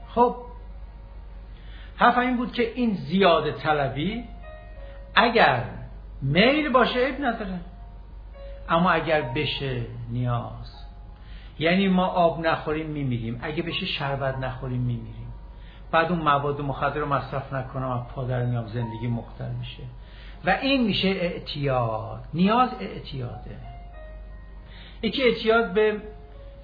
خب 0.09 0.37
حرف 1.97 2.19
این 2.19 2.37
بود 2.37 2.53
که 2.53 2.73
این 2.75 2.95
زیاده 2.95 3.53
طلبی 3.53 4.25
اگر 5.15 5.65
میل 6.23 6.73
باشه 6.73 7.07
عیب 7.07 7.25
نداره 7.25 7.61
اما 8.69 8.91
اگر 8.91 9.23
بشه 9.23 9.87
نیاز. 10.11 10.82
یعنی 11.63 11.89
ما 11.89 12.07
آب 12.07 12.47
نخوریم 12.47 12.87
میمیریم. 12.87 13.39
اگه 13.43 13.63
بشه 13.63 13.87
شربت 13.87 14.39
نخوریم 14.39 14.81
میمیریم. 14.81 15.33
بعد 15.91 16.13
اون 16.13 16.21
مواد 16.23 16.61
مخدر 16.61 17.01
رو 17.01 17.07
مصرف 17.07 17.53
نکنم 17.53 17.91
از 17.91 18.09
پادر 18.15 18.45
میام 18.45 18.67
زندگی 18.67 19.07
مختل 19.07 19.51
میشه. 19.59 19.83
و 20.45 20.51
این 20.63 20.85
میشه 20.85 21.09
اعتیاد. 21.09 22.25
نیاز 22.35 22.71
اعتیاده. 22.81 23.57
یکی 25.03 25.23
اعتیاد 25.23 25.73
به 25.73 25.97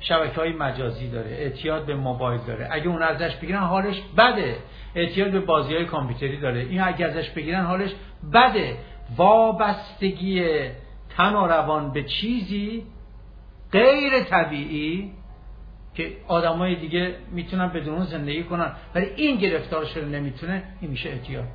شبکه 0.00 0.40
های 0.40 0.52
مجازی 0.52 1.10
داره 1.10 1.30
اعتیاد 1.30 1.86
به 1.86 1.94
موبایل 1.94 2.40
داره. 2.46 2.68
اگه 2.70 2.88
اون 2.88 3.02
ازش 3.02 3.36
بگیرن 3.36 3.62
حالش 3.62 4.02
بده. 4.16 4.56
اعتیاد 4.94 5.30
به 5.30 5.40
بازی 5.40 5.74
های 5.74 5.84
کامپیوتری 5.84 6.40
داره. 6.40 6.60
این 6.60 6.80
اگه 6.80 7.06
ازش 7.06 7.30
بگیرن 7.30 7.64
حالش 7.64 7.90
بده. 8.34 8.76
وابستگی 9.16 10.44
تن 11.16 11.34
و 11.34 11.46
روان 11.46 11.92
به 11.92 12.02
چیزی 12.02 12.84
غیر 13.72 14.24
طبیعی 14.24 15.12
که 15.94 16.16
آدمای 16.28 16.74
دیگه 16.74 17.16
می‌تونن 17.32 17.68
بدون 17.68 17.94
اون 17.94 18.04
زندگی 18.04 18.44
کنن. 18.44 18.72
ولی 18.94 19.06
این 19.06 19.36
گرفتار 19.36 19.84
شده 19.84 20.04
نمی‌تونه 20.04 20.62
این 20.80 20.90
میشه 20.90 21.08
اعتیاد. 21.08 21.48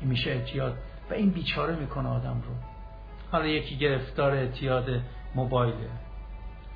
این 0.00 0.10
میشه 0.10 0.30
اعتیاد. 0.30 0.78
و 1.10 1.14
این 1.14 1.30
بیچاره 1.30 1.76
می‌کنه 1.76 2.08
آدم 2.08 2.42
رو. 2.46 2.54
حالا 3.32 3.46
یکی 3.46 3.76
گرفتار 3.76 4.34
اعتیاد 4.34 4.88
موبایله. 5.34 5.90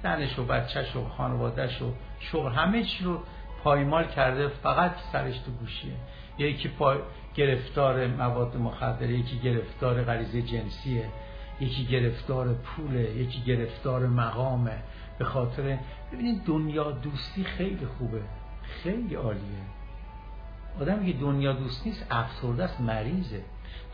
زنش 0.02 0.38
و 0.38 0.44
بچهش 0.44 0.96
و 0.96 1.08
خانوادهش 1.08 1.82
و 1.82 1.92
شغل 2.20 2.52
همه 2.52 2.84
چی 2.84 3.04
رو 3.04 3.22
پایمال 3.64 4.04
کرده 4.04 4.48
فقط 4.48 4.92
سرش 5.12 5.38
تو 5.38 5.50
گوشیه. 5.50 5.92
یکی 6.38 6.68
پای 6.68 6.98
گرفتار 7.34 8.06
مواد 8.06 8.56
مخدره 8.56 9.12
یکی 9.12 9.38
گرفتار 9.38 10.02
غریزه 10.02 10.42
جنسیه. 10.42 11.04
یکی 11.60 11.86
گرفتار 11.86 12.54
پوله 12.54 13.00
یکی 13.00 13.40
گرفتار 13.40 14.06
مقامه. 14.06 14.78
به 15.18 15.24
خاطر 15.24 15.78
ببینید 16.12 16.44
دنیا 16.44 16.90
دوستی 16.90 17.44
خیلی 17.44 17.86
خوبه 17.98 18.20
خیلی 18.62 19.14
عالیه. 19.14 19.64
آدمی 20.80 21.12
که 21.12 21.18
دنیا 21.18 21.52
دوست 21.52 21.86
نیست 21.86 22.06
افسرده 22.10 22.64
است 22.64 22.80
مریضه. 22.80 23.44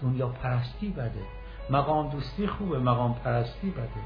دنیا 0.02 0.28
پرستی 0.28 0.88
بده. 0.88 1.22
مقام 1.70 2.08
دوستی 2.10 2.46
خوبه 2.46 2.78
مقام 2.78 3.14
پرستی 3.14 3.70
بده. 3.70 4.02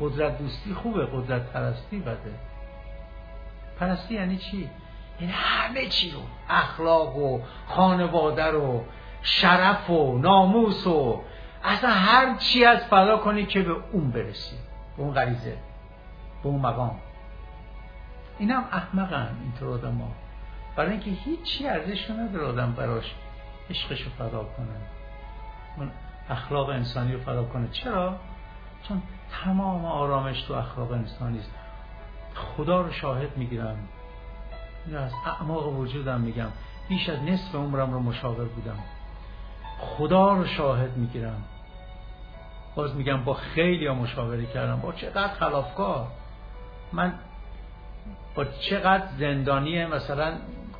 قدرت 0.00 0.38
دوستی 0.38 0.74
خوبه 0.74 1.06
قدرت 1.06 1.52
پرستی 1.52 1.98
بده. 1.98 2.34
پرستی 3.80 4.14
یعنی 4.14 4.36
چی؟ 4.36 4.70
یعنی 5.20 5.32
همه 5.32 5.88
چی 5.88 6.10
رو. 6.10 6.20
اخلاق 6.48 7.16
و 7.16 7.40
خانواده 7.68 8.44
رو 8.44 8.84
شرف 9.22 9.90
و 9.90 10.18
ناموس 10.18 10.86
و 10.86 11.22
اصلا 11.64 11.90
هر 11.90 12.36
چی 12.36 12.64
از 12.64 12.84
فدا 12.84 13.16
کنی 13.16 13.46
که 13.46 13.62
به 13.62 13.76
اون 13.92 14.10
برسی 14.10 14.56
به 14.96 15.02
اون 15.02 15.14
غریزه 15.14 15.56
به 16.42 16.48
اون 16.48 16.60
مقام. 16.60 17.00
این 18.38 18.50
هم 18.50 18.64
احمقن 18.72 19.36
اینطور 19.42 19.68
آدم 19.68 19.98
ها. 19.98 20.08
برای 20.76 20.90
اینکه 20.90 21.10
هیچی 21.10 21.68
ارزش 21.68 22.10
نداره 22.10 22.46
آدم 22.46 22.72
براش 22.72 23.14
عشقش 23.70 24.02
رو 24.02 24.10
فدا 24.10 24.44
کنه. 24.44 24.76
اون 25.76 25.90
اخلاق 26.30 26.68
انسانی 26.68 27.12
رو 27.12 27.20
فدا 27.20 27.44
کنه. 27.44 27.68
چرا؟ 27.68 28.16
چون 28.88 29.02
تمام 29.44 29.84
آرامش 29.84 30.42
تو 30.42 30.54
اخلاق 30.54 30.92
انسانی 30.92 31.38
است 31.38 31.50
خدا 32.34 32.80
رو 32.80 32.92
شاهد 32.92 33.36
می‌گیرم 33.36 33.76
این 34.86 34.96
از 34.96 35.12
اعماق 35.26 35.78
وجودم 35.78 36.20
میگم. 36.20 36.48
بیش 36.88 37.08
از 37.08 37.22
نصف 37.22 37.54
عمرم 37.54 37.92
رو 37.92 38.00
مشاور 38.00 38.44
بودم. 38.44 38.78
خدا 39.78 40.32
رو 40.32 40.46
شاهد 40.46 40.96
می‌گیرم 40.96 41.44
باز 42.76 42.96
میگم 42.96 43.24
با 43.24 43.34
خیلی 43.34 43.86
ها 43.86 43.94
مشاوره 43.94 44.46
کردم. 44.46 44.80
با 44.80 44.92
چقدر 44.92 45.34
خلافکار. 45.34 46.06
من 46.92 47.12
با 48.34 48.44
چقدر 48.44 49.04
زندانی 49.18 49.86
مثلا 49.86 50.32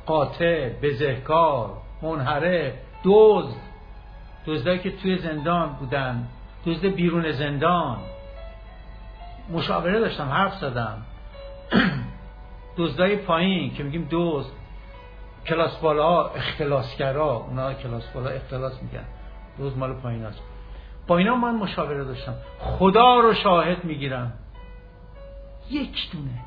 قاطع 0.05 0.69
بزهکار 0.69 1.69
منحرف 2.01 2.73
دوز 3.03 3.55
دزدایی 4.45 4.79
که 4.79 4.91
توی 4.91 5.17
زندان 5.17 5.73
بودن. 5.73 6.27
دزد 6.65 6.85
بیرون 6.85 7.31
زندان. 7.31 7.97
مشاوره 9.49 9.99
داشتم 9.99 10.29
حرف 10.29 10.55
زدم. 10.55 10.97
دزدای 12.77 13.15
پایین 13.15 13.73
که 13.73 13.83
میگیم 13.83 14.07
دوز 14.09 14.51
کلاس 15.45 15.77
بالا 15.77 16.27
اختلاسگرا 16.27 17.33
اونا 17.33 17.73
کلاس 17.73 18.07
بالا 18.07 18.29
اختلاس 18.29 18.83
میگن. 18.83 19.05
دوز 19.57 19.77
مال 19.77 19.93
پایین 19.93 20.23
هست 20.23 20.41
با 21.07 21.17
اینا 21.17 21.35
من 21.35 21.55
مشاوره 21.55 22.03
داشتم. 22.03 22.35
خدا 22.59 23.19
رو 23.19 23.33
شاهد 23.33 23.85
می‌گیرم. 23.85 24.33
یک 25.69 26.11
دونه. 26.11 26.43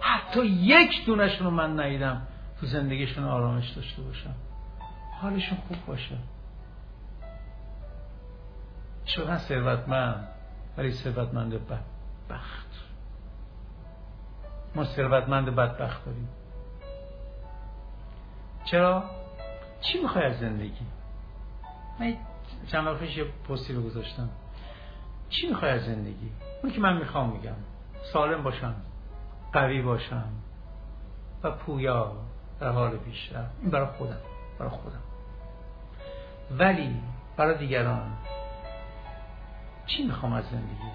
حتی 0.00 0.46
یک 0.46 1.06
دونشون 1.06 1.46
رو 1.46 1.50
من 1.50 1.80
ندیدم. 1.80 2.26
تو 2.60 2.66
زندگیشون 2.66 3.24
آرامش 3.24 3.70
داشته 3.70 4.02
باشم. 4.02 4.34
حالشون 5.20 5.58
خوب 5.68 5.86
باشه. 5.86 6.16
شدن 9.06 9.38
ثروتمند. 9.38 10.28
ولی 10.76 10.92
ثروتمند 10.92 11.52
بدبخت. 11.52 12.66
ما 14.74 14.84
ثروتمند 14.84 15.46
بدبخت 15.56 16.04
داریم. 16.04 16.28
چرا؟ 18.64 19.04
چی 19.80 19.98
می‌خوای 20.02 20.24
از 20.24 20.38
زندگی؟ 20.38 20.86
من 22.00 22.16
چند 22.66 22.86
وقت 22.86 23.02
یه 23.02 23.24
پستی 23.24 23.72
رو 23.72 23.82
گذاشتم. 23.82 24.28
چی 25.28 25.48
می‌خوای 25.48 25.70
از 25.70 25.84
زندگی؟ 25.84 26.30
اون 26.62 26.72
که 26.72 26.80
من 26.80 26.98
می‌خوام 26.98 27.30
میگم. 27.30 27.56
سالم 28.12 28.42
باشم 28.42 28.74
قوی 29.52 29.82
باشم 29.82 30.28
و 31.42 31.50
پویا 31.50 32.12
در 32.60 32.68
حال 32.68 32.96
پیشرفت 32.96 33.50
این 33.62 33.70
برای 33.70 33.86
خودم 33.86 34.20
برای 34.58 34.70
خودم. 34.70 35.02
ولی 36.50 36.96
برای 37.36 37.58
دیگران 37.58 38.12
چی 39.86 40.06
می‌خوام 40.06 40.32
از 40.32 40.44
زندگی؟ 40.44 40.90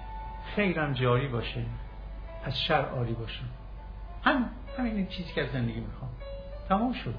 خیرم 0.54 0.92
جاری 0.92 1.28
باشه 1.28 1.64
از 2.44 2.60
شر 2.60 2.84
عالی 2.84 3.12
باشم. 3.12 3.48
هم 4.24 4.50
همین 4.78 5.06
چیزی 5.06 5.32
که 5.32 5.42
از 5.42 5.50
زندگی 5.50 5.80
می‌خوام. 5.80 6.10
تمام 6.68 6.92
شد. 6.92 7.14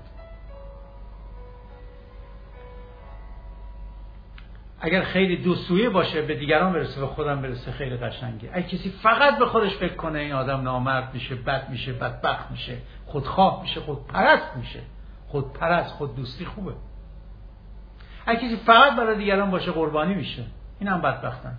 اگر 4.82 5.02
خیلی 5.02 5.38
دو 5.38 5.56
سویه 5.56 5.90
باشه 5.90 6.22
به 6.22 6.36
دیگران 6.36 6.74
برسه 6.74 7.00
به 7.00 7.08
خودم 7.08 7.42
برسه 7.42 7.72
خیلی 7.72 7.98
قشنگه. 7.98 8.50
اگه 8.54 8.68
کسی 8.68 8.90
فقط 8.90 9.38
به 9.38 9.46
خودش 9.46 9.76
فکر 9.78 9.96
کنه 9.96 10.20
این 10.20 10.34
آدم 10.34 10.62
نامرد 10.62 11.13
میشه 11.13 11.36
بد 11.36 11.70
میشه 11.70 11.94
بدبخت 11.94 12.52
میشه 12.52 12.78
خودخواه 13.06 13.62
میشه 13.62 13.82
خودپرست 13.82 14.56
میشه. 14.56 14.80
خودپرست 15.28 15.90
خود 15.94 16.16
دوستی 16.16 16.46
خوبه. 16.46 16.74
اگه 18.26 18.40
کسی 18.40 18.56
فقط 18.56 18.96
برای 18.96 19.18
دیگران 19.18 19.52
باشه 19.52 19.72
قربانی 19.72 20.13
میشه. 20.13 20.44
این 20.80 20.90
هم 20.90 21.02
بدبختن 21.02 21.58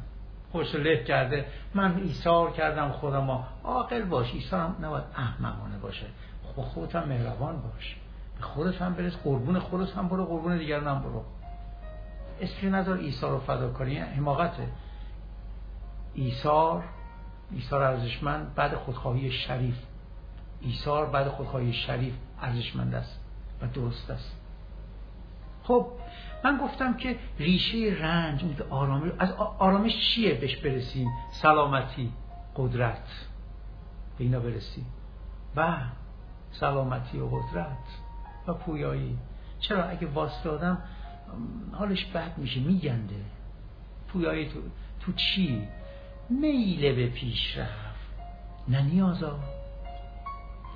خوش 0.53 0.75
له 0.75 1.05
کرده. 1.05 1.47
من 1.75 1.97
ایثار 1.97 2.53
کردم 2.53 2.89
خودم. 2.89 3.45
عاقل 3.65 4.03
باش. 4.03 4.35
ایثار 4.35 4.61
هم 4.61 4.77
نباید 4.83 5.05
احمقانه 5.17 5.79
باشه. 5.79 6.07
خود 6.43 6.65
خودت 6.65 6.97
هم 6.97 7.09
مهربان 7.09 7.63
باش. 7.63 7.97
به 8.39 8.43
خودت 8.45 8.83
هم 8.83 8.95
برس. 8.95 9.17
قربون 9.25 9.59
خودت 9.59 9.97
هم 9.97 10.09
برو. 10.09 10.25
قربون 10.25 10.59
دیگران 10.59 10.87
هم 10.87 11.03
برو. 11.03 11.25
اسمی 12.41 12.71
ندار 12.71 12.99
ایثار 12.99 13.41
حماقته 14.17 14.69
ایثار 16.15 16.85
ایثار 17.51 17.83
ارزشمند 17.83 18.55
بعد 18.55 18.75
خودخواهی 18.75 19.31
شریف. 19.31 19.79
ایثار 20.61 21.07
بعد 21.07 21.29
خودخواهی 21.29 21.73
شریف 21.73 22.15
ارزشمند 22.43 22.95
است 22.95 23.21
و 23.63 23.67
درست 23.67 24.11
است. 24.11 24.37
خب 25.63 25.87
من 26.45 26.59
گفتم 26.59 26.95
که 26.95 27.19
ریشه 27.39 27.97
رنج 28.01 28.45
آرامش 28.71 29.13
از 29.19 29.33
آرامش 29.59 29.93
چیه 30.15 30.35
بهش 30.35 30.57
برسیم؟ 30.57 31.09
سلامتی 31.31 32.13
قدرت. 32.57 33.27
به 34.19 34.25
اینا 34.25 34.41
برسیم. 34.41 34.87
و 35.57 35.77
سلامتی 36.51 37.19
و 37.19 37.27
قدرت 37.27 37.77
و 38.47 38.55
پویایی. 38.55 39.19
چرا؟ 39.61 39.85
اگه 39.85 40.07
واسطادم 40.07 40.79
حالش 41.73 42.05
بد 42.05 42.39
میشه 42.39 42.61
میگنده. 42.61 43.25
پویایی 44.09 44.49
تو, 44.49 44.61
تو 45.01 45.13
چی؟ 45.13 45.69
میل 46.31 46.95
به 46.95 47.07
پیشرفت 47.07 47.99
نه 48.69 48.83
نیازا 48.83 49.39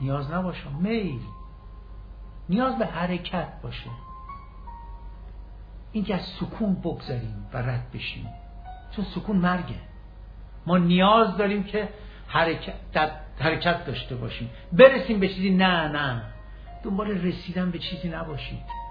نیاز 0.00 0.30
نباشه 0.30 0.68
میل. 0.80 1.20
نیاز 2.48 2.78
به 2.78 2.86
حرکت 2.86 3.48
باشه. 3.62 3.90
این 5.92 6.04
که 6.04 6.14
از 6.14 6.22
سکون 6.40 6.74
بگذاریم 6.74 7.46
و 7.52 7.58
رد 7.58 7.90
بشیم. 7.94 8.28
چون 8.96 9.04
سکون 9.04 9.36
مرگه. 9.36 9.74
ما 10.66 10.78
نیاز 10.78 11.36
داریم 11.36 11.64
که 11.64 11.88
حرکت, 12.26 12.74
حرکت 13.38 13.84
داشته 13.84 14.16
باشیم. 14.16 14.50
برسیم 14.72 15.20
به 15.20 15.28
چیزی 15.28 15.50
نه 15.50 15.88
نه. 15.88 16.22
دنبال 16.82 17.10
رسیدن 17.10 17.70
به 17.70 17.78
چیزی 17.78 18.08
نباشید. 18.08 18.81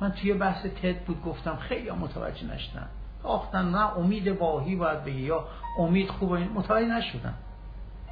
من 0.00 0.12
توی 0.12 0.34
بحث 0.34 0.66
تد 0.66 1.04
بود 1.04 1.22
گفتم 1.22 1.56
خیلی 1.56 1.90
متوجه 1.90 2.46
نشدن. 2.46 2.88
آختن 3.22 3.68
نه 3.68 3.98
امید 3.98 4.28
واهی 4.28 4.76
باید 4.76 5.04
بگی 5.04 5.20
یا 5.20 5.48
امید 5.78 6.08
خوبه 6.08 6.38
متوجه 6.38 6.86
نشدن. 6.88 7.34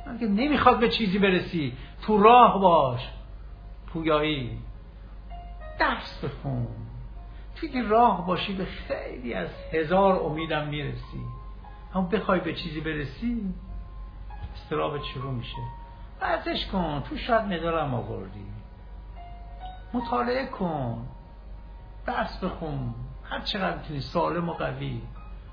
من 0.07 0.19
که 0.19 0.27
نمی‌خواد 0.27 0.81
به 0.81 0.89
چیزی 0.89 1.19
برسی. 1.19 1.77
تو 2.03 2.23
راه 2.23 2.61
باش. 2.61 3.09
پویایی. 3.87 4.59
درس 5.79 6.25
بخون. 6.25 6.67
توی 7.57 7.83
راه 7.83 8.27
باشی 8.27 8.53
به 8.53 8.65
خیلی 8.65 9.35
از 9.35 9.49
هزار 9.73 10.23
امیدم 10.23 10.69
می‌رسی. 10.69 11.21
اما 11.95 12.09
بخوای 12.09 12.41
به 12.41 12.55
چیزی 12.55 12.81
برسی 12.81 13.55
استرابت 14.55 15.03
شروع 15.03 15.33
میشه. 15.33 15.57
ورزش 16.21 16.67
کن. 16.67 17.03
تو 17.11 17.17
شاید 17.17 17.43
مدالم 17.43 17.95
آوردی. 17.95 18.47
مطالعه 19.95 20.47
کن. 20.47 21.09
درس 22.07 22.45
بخون. 22.45 22.95
هر 23.25 23.41
چقدر 23.41 23.77
می‌تونی 23.77 24.01
سالم 24.01 24.49
و 24.49 24.53
قوی. 24.53 25.03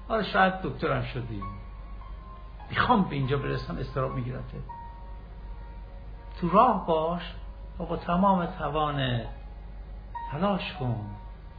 آره 0.10 0.24
شاید 0.24 0.62
دکترم 0.62 1.02
شدی 1.02 1.44
می‌خوام 2.70 3.04
به 3.04 3.16
اینجا 3.16 3.38
برسم 3.38 3.78
استراب 3.78 4.14
میگیرته 4.16 4.58
تو 6.42 6.50
راه 6.50 6.88
باش 6.88 7.36
و 7.80 7.86
با 7.86 7.98
تمام 7.98 8.46
توانه 8.46 9.28
تلاش 10.32 10.74
کن. 10.74 11.06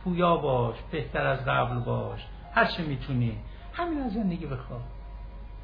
پویا 0.04 0.36
باش 0.36 0.76
بهتر 0.90 1.26
از 1.26 1.44
قبل 1.44 1.78
باش. 1.78 2.26
هر 2.54 2.64
چه 2.64 2.82
می‌تونی. 2.82 3.38
همین 3.72 4.00
از 4.00 4.12
زندگی 4.12 4.46
بخواه 4.46 4.80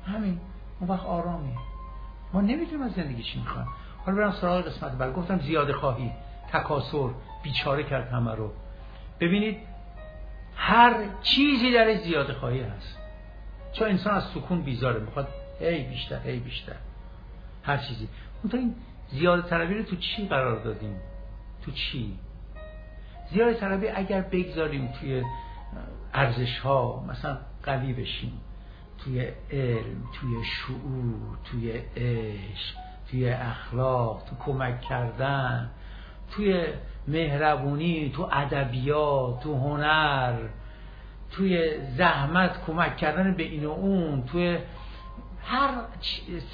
همین. 0.07 0.41
اون 0.81 0.91
وقت 0.91 1.07
آرامی. 1.07 1.55
ما 2.33 2.41
نمی‌دونیم 2.41 2.83
از 2.83 2.93
زندگی 2.93 3.23
چی 3.23 3.39
می‌خوایم. 3.39 3.69
حالا 4.07 4.19
برم 4.19 4.31
سراغ 4.31 4.61
قسمت 4.65 4.93
بعد. 4.93 5.15
گفتم 5.15 5.39
زیاده 5.39 5.73
خواهی. 5.73 6.13
تکاسر 6.53 7.09
بیچاره 7.43 7.85
کرد 7.85 8.13
همه 8.13 8.35
رو. 8.35 8.51
ببینید 9.21 9.57
هر 10.57 11.05
چیزی 11.23 11.73
در 11.73 11.95
زیاده 11.95 12.33
خواهی 12.33 12.61
هست. 12.61 12.99
چون 13.73 13.89
انسان 13.89 14.15
از 14.15 14.25
سکون 14.25 14.63
بیزاره 14.63 15.01
می‌خواد 15.01 15.29
هی 15.61 15.83
بیشتر 15.83 16.21
هی 16.25 16.39
بیشتر. 16.39 16.77
هر 17.63 17.77
چیزی. 17.77 18.09
اون 18.43 18.61
این 18.61 18.75
زیاده 19.09 19.49
طلبی 19.49 19.75
رو 19.75 19.83
تو 19.83 19.97
چی 19.97 20.29
قرار 20.29 20.65
دادیم؟ 20.65 20.97
تو 21.63 21.71
چی؟ 21.71 22.19
زیاده 23.31 23.55
طلبی 23.55 23.89
اگر 23.89 24.21
بگذاریم 24.21 24.89
توی 25.01 25.23
ارزش 26.15 26.59
ها 26.59 27.05
مثلا 27.09 27.39
قوی 27.63 27.93
بشیم 27.93 28.41
توی 28.99 29.21
علم 29.51 30.05
توی 30.13 30.45
شعور 30.45 31.39
توی 31.45 31.71
عشق 31.97 32.77
توی 33.11 33.31
اخلاق 33.31 34.23
تو 34.31 34.37
کمک 34.37 34.81
کردن 34.81 35.71
توی 36.31 36.67
مهربونی 37.09 38.13
تو 38.17 38.29
ادبیات 38.33 39.41
تو 39.43 39.55
هنر 39.55 40.35
توی 41.31 41.81
زحمت 41.97 42.65
کمک 42.67 42.97
کردن 42.97 43.35
به 43.35 43.43
این 43.43 43.65
و 43.65 43.71
اون 43.71 44.25
توی 44.25 44.59
هر 45.43 45.71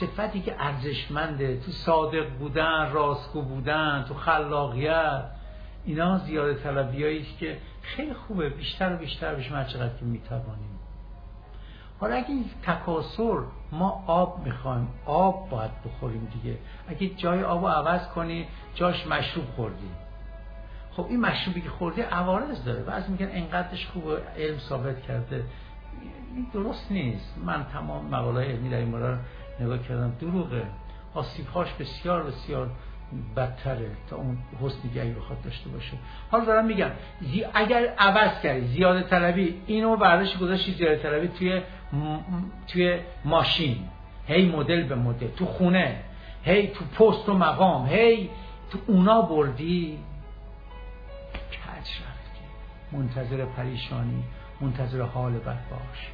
صفتی 0.01 0.41
که 0.41 0.55
ارزشمنده 0.59 1.57
تو 1.57 1.71
صادق 1.71 2.29
بودن 2.39 2.91
راستگو 2.93 3.43
بودن 3.43 4.05
تو 4.09 4.15
خلاقیت 4.15 5.25
اینا 5.85 6.19
زیاده 6.19 6.55
طلبی 6.55 7.27
که 7.41 7.59
خیلی 7.83 8.15
خوبه. 8.15 8.49
بیشتر 8.49 8.95
و 8.95 8.97
بیشتر 8.97 9.35
بشیم 9.35 9.57
هر 9.57 9.65
چقدر 9.65 9.97
که 9.99 10.05
می‌توانیم. 10.05 10.82
حالا 12.03 12.15
اگه 12.15 12.35
تکاسر 12.63 13.39
ما 13.73 14.05
آب 14.07 14.47
می‌خوایم 14.47 14.89
آب 15.07 15.51
باید 15.51 15.71
بخوریم 15.85 16.29
دیگه. 16.33 16.59
اگه 16.89 17.09
جای 17.09 17.43
آب 17.43 17.61
رو 17.65 17.69
عوض 17.69 18.09
کنی 18.09 18.47
جاش 18.75 19.07
مشروب 19.07 19.45
خوردی. 19.57 19.91
خب 20.97 21.07
این 21.09 21.21
مشروبی 21.21 21.61
که 21.61 21.69
خوردی 21.69 22.01
عوارض 22.01 22.65
داره. 22.65 22.83
بعضی 22.83 23.13
میگن 23.13 23.29
انقدرش 23.33 23.87
خوبه 23.87 24.23
علم 24.37 24.59
ثابت 24.59 25.03
کرده. 25.03 25.45
این 26.35 26.47
درست 26.53 26.93
نیست. 26.93 27.35
من 27.45 27.67
تمام 27.73 28.07
مقاله 28.07 28.45
علمی 28.45 28.71
در 28.71 28.77
این 28.77 28.89
مورد 28.89 29.19
نگاه 29.61 29.79
کردم. 29.79 30.13
دروغه. 30.21 30.67
آسیبهاش 31.15 31.73
بسیار 31.73 32.23
بسیار 32.23 32.71
بدتره 33.37 33.91
تا 34.11 34.17
اون 34.17 34.39
که 34.95 35.03
اگه 35.03 35.13
بخواد 35.13 35.43
داشته 35.43 35.71
باشه. 35.71 35.93
حالا 36.31 36.45
دارم 36.45 36.67
میگم 36.67 36.91
اگر 37.55 37.95
عوض 37.99 38.43
کردی 38.43 38.67
زیاده 38.67 39.03
طلبی 39.03 39.63
اینو 39.67 39.97
برداشت 39.97 40.39
گذاشتی 40.39 40.73
زیاده 40.73 40.97
طلبی 40.97 41.29
توی 41.29 41.63
توی 42.69 42.99
ماشین. 43.25 43.77
هی 44.27 44.49
مدل 44.49 44.83
به 44.83 44.95
مدل. 44.95 45.29
تو 45.29 45.47
خونه 45.47 46.01
هی 46.45 46.67
تو 46.67 46.85
پست 46.85 47.29
و 47.29 47.35
مقام 47.35 47.87
هی 47.87 48.31
تو 48.71 48.79
اونا 48.87 49.23
بردی. 49.23 49.99
کج 51.53 51.89
رفتی؟ 51.89 52.43
منتظر 52.93 53.45
پریشانی 53.45 54.23
منتظر 54.61 55.03
حال 55.03 55.33
بد 55.33 55.59
باش. 55.71 56.09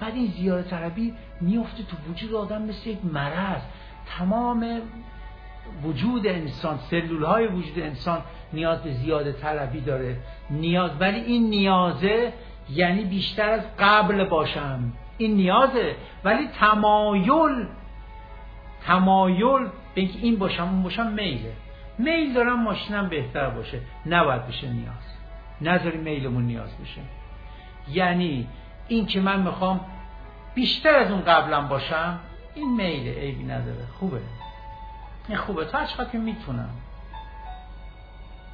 بعد 0.00 0.14
این 0.14 0.26
زیاده 0.26 0.70
طلبی 0.70 1.14
میفته 1.40 1.82
تو 1.82 1.96
وجود 2.10 2.34
آدم 2.34 2.62
مثل 2.62 2.90
یک 2.90 3.04
مرض. 3.04 3.62
تمام 4.18 4.80
وجود 5.84 6.26
انسان 6.26 6.78
سلول 6.78 7.24
های 7.24 7.46
وجود 7.46 7.78
انسان 7.78 8.22
نیاز 8.52 8.82
به 8.82 8.90
زیاده 8.92 9.32
طلبی 9.32 9.80
داره. 9.80 10.16
نیاز 10.50 10.90
ولی 11.00 11.20
این 11.20 11.50
نیازه 11.50 12.32
یعنی 12.70 13.04
بیشتر 13.04 13.48
از 13.48 13.62
قبل 13.78 14.24
باشم. 14.24 14.92
این 15.18 15.34
نیازه. 15.34 15.96
ولی 16.24 16.48
تمایل 16.48 17.66
تمایل 18.86 19.68
به 19.94 20.00
اینکه 20.00 20.18
این 20.18 20.36
باشم 20.36 20.62
اون 20.62 20.82
باشم 20.82 21.06
میله. 21.06 21.52
میل 21.98 22.34
دارم 22.34 22.62
ماشینم 22.62 23.08
بهتر 23.08 23.50
باشه. 23.50 23.80
نباید 24.06 24.46
بشه 24.46 24.68
نیاز. 24.70 25.14
نذاری 25.60 25.98
میلمون 25.98 26.44
نیاز 26.44 26.78
بشه. 26.82 27.00
یعنی 27.92 28.46
این 28.88 29.06
که 29.06 29.20
من 29.20 29.42
می‌خوام 29.42 29.80
بیشتر 30.54 30.94
از 30.94 31.10
اون 31.10 31.20
قبلم 31.20 31.68
باشم 31.68 32.18
این 32.54 32.76
میله 32.76 33.20
عیبی 33.20 33.44
نداره. 33.44 33.86
خوبه. 33.98 34.20
این 35.28 35.38
خوبه. 35.38 35.64
تا 35.64 35.84
چقدر 35.84 36.16
می‌تونم. 36.16 36.70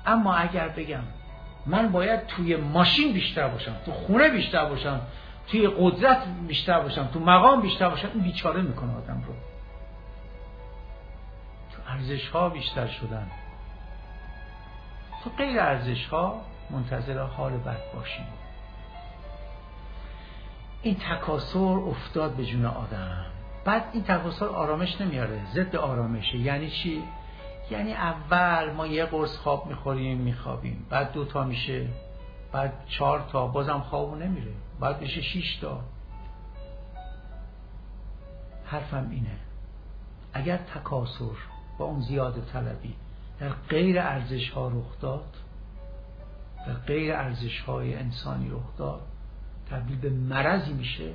اما 0.07 0.35
اگر 0.35 0.69
بگم 0.69 1.03
من 1.67 1.93
باید 1.93 2.27
توی 2.27 2.57
ماشین 2.57 3.13
بیشتر 3.13 3.49
باشم 3.49 3.77
تو 3.87 3.93
خونه 3.93 4.29
بیشتر 4.29 4.65
باشم 4.65 5.01
توی 5.47 5.69
قدرت 5.79 6.23
بیشتر 6.49 6.81
باشم 6.81 7.07
تو 7.07 7.21
مقام 7.21 7.61
بیشتر 7.61 7.89
باشم 7.89 8.09
این 8.15 8.23
بیچاره 8.23 8.63
می‌کنه 8.63 8.97
آدم 8.97 9.23
رو. 9.27 9.35
تو 11.73 11.93
ارزش 11.93 12.29
ها 12.29 12.49
بیشتر 12.49 12.87
شدن. 12.87 13.31
تو 15.25 15.31
غیر 15.31 15.61
ارزش 15.61 16.07
ها 16.07 16.41
منتظر 16.71 17.19
حال 17.19 17.53
بد 17.53 17.95
باشیم 17.95 18.27
این 20.83 20.95
تکاسر 20.95 21.59
افتاد 21.59 22.33
به 22.33 22.45
جون 22.45 22.65
آدم. 22.65 23.27
بعد 23.65 23.85
این 23.93 24.03
تکاسر 24.03 24.47
آرامش 24.47 25.01
نمیاره 25.01 25.41
ضد 25.55 25.77
آرامشه. 25.77 26.37
یعنی 26.37 26.71
چی؟ 26.71 27.03
یعنی 27.71 27.93
اول 27.93 28.73
ما 28.73 28.87
یه 28.87 29.05
قرص 29.05 29.37
خواب 29.37 29.67
می‌خوریم 29.67 30.19
میخوابیم. 30.19 30.87
بعد 30.91 31.13
دو 31.13 31.25
تا 31.25 31.45
میشه 31.45 31.89
بعد 32.53 32.73
چهار 32.89 33.29
تا 33.33 33.47
بازم 33.47 33.81
خوابو 33.81 34.17
نمیره. 34.17 34.53
بعد 34.81 35.01
بشه 35.01 35.23
شیش 35.23 35.57
تا. 35.57 35.81
حرفم 38.65 39.09
اینه. 39.11 39.37
اگر 40.33 40.57
تکاسر 40.57 41.37
با 41.79 41.85
اون 41.85 42.01
زیاده 42.01 42.41
طلبی 42.41 42.95
در 43.41 43.49
غیر 43.49 44.01
ارزش 44.01 44.51
ها 44.51 44.69
رخ 44.69 45.01
داد 45.01 45.37
در 46.67 46.75
غیر 46.75 47.15
ارزش 47.15 47.61
های 47.61 47.95
انسانی 47.95 48.51
رخ 48.51 48.77
داد 48.79 49.03
تبدیل 49.71 49.99
به 49.99 50.11
مرضی 50.11 50.73
میشه 50.73 51.13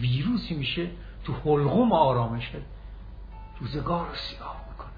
ویروسی 0.00 0.54
میشه 0.54 0.88
تو 1.24 1.32
حلقوم 1.32 1.92
آرامشه. 1.92 2.58
روزگار 3.60 4.08
رو 4.08 4.14
سیاه 4.14 4.64
می‌کنه. 4.70 4.90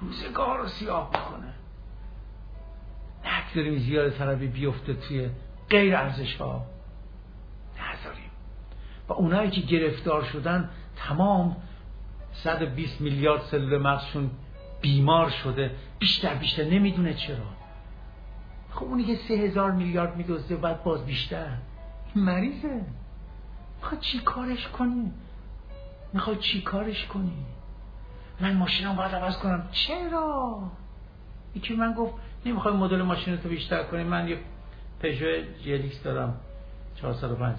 روزگار 0.00 0.58
رو 0.58 0.66
سیاه 0.66 1.10
می‌کنه. 1.12 1.52
داریم 3.56 3.78
زیاد 3.78 4.10
طلبی 4.10 4.46
بیفته 4.46 4.94
توی 4.94 5.30
غیر 5.70 5.96
ارزش 5.96 6.36
ها 6.36 6.66
نذاریم. 7.72 8.30
و 9.08 9.12
اونایی 9.12 9.50
که 9.50 9.60
گرفتار 9.60 10.24
شدن 10.24 10.70
تمام 10.96 11.56
120 12.32 13.00
میلیارد 13.00 13.40
سلول 13.40 13.78
مغزشون 13.78 14.30
بیمار 14.80 15.30
شده 15.30 15.74
بیشتر 15.98 16.34
بیشتر 16.34 16.64
نمی‌دونه 16.64 17.14
چرا. 17.14 17.46
خب 18.70 18.84
اونی 18.84 19.04
که 19.04 19.14
سه 19.14 19.34
هزار 19.34 19.72
میلیارد 19.72 20.16
میدوزده 20.16 20.56
بعد 20.56 20.82
باز 20.82 21.06
بیشتر. 21.06 21.56
مریضه. 22.16 22.80
می‌خواد 23.86 24.00
چی 24.00 24.18
کارش 24.18 24.68
کنی؟ 24.68 25.12
می‌خواد 26.12 26.38
چی 26.38 26.62
کارش 26.62 27.06
کنی؟ 27.06 27.46
من 28.40 28.56
ماشینم 28.56 28.96
باید 28.96 29.14
عوض 29.14 29.38
کنم. 29.38 29.68
چرا؟ 29.72 30.58
یکی 31.54 31.74
من 31.74 31.92
گفت 31.92 32.14
نمی‌خوای 32.46 32.74
مدل 32.74 33.02
ماشین 33.02 33.36
تو 33.36 33.48
بیشتر 33.48 33.82
کنی. 33.82 34.04
من 34.04 34.28
یه 34.28 34.38
پژو 35.00 35.26
جلیکس 35.64 36.02
دارم 36.02 36.34
405 36.96 37.58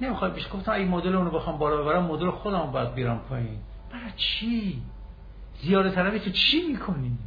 نمی‌خوای 0.00 0.30
بیش. 0.30 0.48
گفتم 0.52 0.72
اگه 0.72 0.84
مدل 0.84 1.14
اونو 1.14 1.30
بخوام 1.30 1.58
بالا 1.58 1.76
ببرم 1.76 2.04
مدل 2.04 2.30
خودم 2.30 2.70
باید 2.72 2.94
بیارم 2.94 3.18
پایین. 3.28 3.58
برای 3.92 4.12
چی؟ 4.16 4.82
زیاده 5.60 5.90
طلبی 5.90 6.18
تو 6.18 6.30
چی 6.30 6.62
می‌کنی؟ 6.62 7.18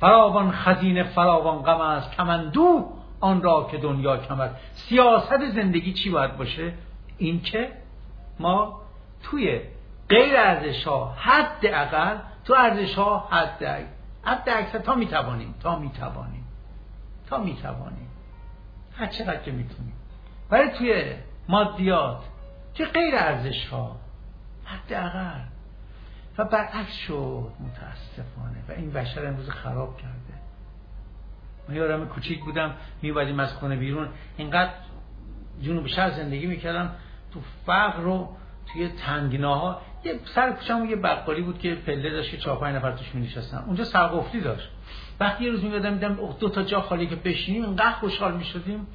فراوان 0.00 0.50
خزینه 0.50 1.04
فراوان 1.04 1.62
غم 1.62 1.80
است. 1.80 2.10
کمندو 2.10 2.92
آن 3.20 3.42
را 3.42 3.68
که 3.70 3.78
دنیا 3.78 4.16
کمر. 4.16 4.48
سیاست 4.74 5.50
زندگی 5.54 5.92
چی 5.92 6.10
باید 6.10 6.36
باشه؟ 6.36 6.72
این 7.18 7.42
که 7.42 7.72
ما 8.38 8.80
توی 9.22 9.60
غیر 10.08 10.36
ارزش 10.36 10.84
ها 10.84 11.14
حد 11.18 11.66
اقل 11.66 12.18
تو 12.44 12.54
ارزش 12.54 12.94
ها 12.94 13.28
حد 13.30 13.64
حد 14.22 14.48
اکثر 14.48 14.78
تا 14.78 14.94
می‌توانیم 14.94 15.54
تا 15.60 15.78
می‌توانیم 15.78 16.44
تا 17.26 17.38
می‌توانیم. 17.38 18.08
هر 18.96 19.06
چقدر 19.06 19.42
که 19.42 19.52
می‌تونیم. 19.52 19.94
ولی 20.50 20.70
توی 20.70 21.14
مادیات 21.48 22.24
توی 22.74 22.86
غیر 22.86 23.16
ارزش 23.16 23.66
ها 23.66 23.96
حداقل. 24.64 25.40
و 26.38 26.44
برعکس 26.44 26.92
شد 26.92 27.52
متاسفانه. 27.60 28.56
و 28.68 28.72
این 28.72 28.90
بشر 28.90 29.26
امروز 29.26 29.50
خراب 29.50 29.96
کرده. 29.96 30.34
من 31.68 31.74
یادم 31.74 32.06
کوچیک 32.06 32.44
بودم 32.44 32.74
میومدیم 33.02 33.40
از 33.40 33.52
خونه 33.52 33.76
بیرون. 33.76 34.08
اینقدر 34.36 34.70
جنوب 35.62 35.86
شهر 35.86 36.10
زندگی 36.10 36.46
می‌کردم. 36.46 36.96
تو 37.34 37.40
فقر 37.66 38.00
رو 38.00 38.36
توی 38.72 38.88
تنگناها 38.88 39.80
یه 40.04 40.20
سر 40.24 40.52
کوچه‌مون 40.52 40.88
یه 40.88 40.96
بقالی 40.96 41.42
بود 41.42 41.58
که 41.58 41.74
پله 41.74 42.10
داشت 42.10 42.30
که 42.30 42.36
چهار 42.36 42.56
پنج 42.56 42.76
نفر 42.76 42.92
توش 42.92 43.14
نشستن 43.14 43.64
اونجا 43.66 43.84
سرقفلی 43.84 44.40
داشت. 44.40 44.68
وقتی 45.20 45.44
یه 45.44 45.50
روز 45.50 45.64
میادم 45.64 45.92
میدم 45.92 46.14
دو 46.40 46.48
تا 46.48 46.62
جا 46.62 46.80
خالی 46.80 47.06
که 47.06 47.16
بشینیم 47.16 47.64
اینقدر 47.64 47.92
خوشحال 47.92 48.34
می‌شدیم. 48.34 48.86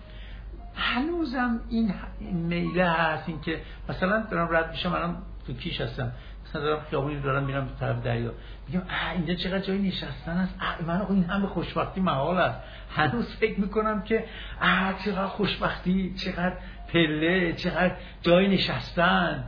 هنوزم 0.75 1.59
این 1.69 1.93
میله 2.19 2.89
هست 2.89 3.29
این 3.29 3.41
که 3.41 3.61
مثلا 3.89 4.23
دارم 4.31 4.55
رد 4.55 4.71
میشم 4.71 4.93
الان 4.93 5.17
تو 5.47 5.53
کیش 5.53 5.81
هستم. 5.81 6.11
مثلا 6.45 6.61
دارم 6.61 6.81
خیابونی 6.89 7.19
دارم 7.19 7.43
میرم 7.43 7.67
تو 7.67 7.73
طرف 7.79 8.03
دریا. 8.03 8.31
میگم 8.67 8.81
اینجا 9.15 9.33
چقدر 9.33 9.59
جای 9.59 9.79
نشستن 9.79 10.31
است؟ 10.31 10.55
من 10.87 11.05
این 11.09 11.23
همه 11.23 11.47
خوشبختی 11.47 12.01
محال 12.01 12.37
است. 12.37 12.59
هنوز 12.95 13.35
فکر 13.35 13.59
می‌کنم 13.59 14.01
که 14.01 14.25
اه 14.61 14.93
چقدر 15.05 15.27
خوشبختی 15.27 16.13
چقدر 16.13 16.57
پله 16.93 17.53
چقدر 17.53 17.95
جای 18.21 18.47
نشستن. 18.47 19.43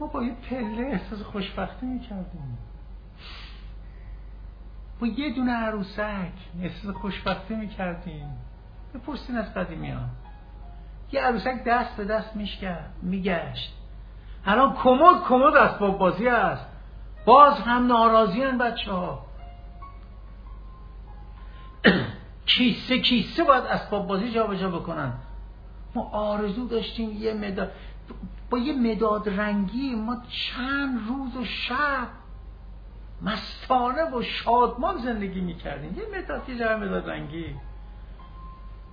ما 0.00 0.06
با 0.06 0.22
یه 0.22 0.34
پله 0.50 0.86
احساس 0.86 1.22
خوشبختی 1.22 1.86
می‌کردیم. 1.86 2.58
با 5.00 5.06
یه 5.06 5.34
دونه 5.34 5.52
عروسک 5.52 6.32
احساس 6.62 6.94
خوشبختی 6.94 7.54
می‌کردیم. 7.54 8.28
بپرسین 8.94 9.36
از 9.36 9.54
قدیمی 9.54 9.90
ها. 9.90 10.00
یه 11.12 11.20
عروسک 11.20 11.64
دست 11.64 11.96
به 11.96 12.04
دست 12.04 12.36
میگشت. 13.02 13.74
الان 14.46 14.74
کمد 14.74 15.22
کمد 15.28 15.56
اسباب 15.56 15.98
بازی 15.98 16.28
است. 16.28 16.66
باز 17.24 17.60
هم 17.60 17.86
ناراضی 17.86 18.40
بچه 18.40 18.92
ها 18.92 19.26
کیسه 22.46 22.98
کیسه 22.98 23.44
باید 23.44 23.64
اسباب 23.64 24.06
بازی 24.06 24.30
جابجا 24.30 24.70
بکنن. 24.70 25.12
ما 25.96 26.10
آرزو 26.12 26.68
داشتیم 26.68 27.10
یه 27.22 27.34
مداد 27.34 27.72
با 28.50 28.58
یه 28.58 28.92
مداد 28.92 29.28
رنگی 29.28 29.94
ما 29.94 30.16
چند 30.28 31.08
روز 31.08 31.36
و 31.36 31.44
شب 31.44 32.08
مستانه 33.22 34.10
و 34.10 34.22
شادمان 34.22 34.98
زندگی 34.98 35.40
می‌کردیم. 35.40 35.98
یه 35.98 36.18
مداد 36.18 36.48
یه 36.48 36.58
جای 36.58 36.76
مداد 36.76 37.10
رنگی. 37.10 37.54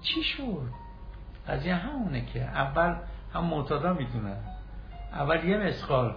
چی 0.02 0.24
شد؟ 0.24 0.70
قضیه 1.48 1.76
همونه 1.76 2.26
که 2.26 2.44
اول 2.44 2.96
هم 3.34 3.44
معتادا 3.44 3.94
می‌دونن. 3.94 4.38
اول 5.14 5.44
یه 5.44 5.58
مسخال 5.58 6.16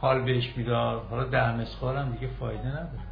حال 0.00 0.22
بهش 0.22 0.56
می‌داد 0.56 1.06
حالا 1.10 1.24
ده 1.24 1.56
مسخال 1.56 1.96
هم 1.96 2.12
دیگه 2.12 2.28
فایده 2.28 2.68
نداره. 2.68 3.08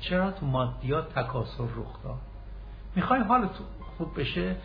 چرا 0.00 0.30
تو 0.30 0.46
مادیات 0.46 1.14
تکاسر 1.14 1.64
رخ 1.64 2.02
داد؟ 2.04 2.18
می‌خوای 2.96 3.20
حال 3.20 3.48
خوب 3.98 4.20
بشه؟ 4.20 4.56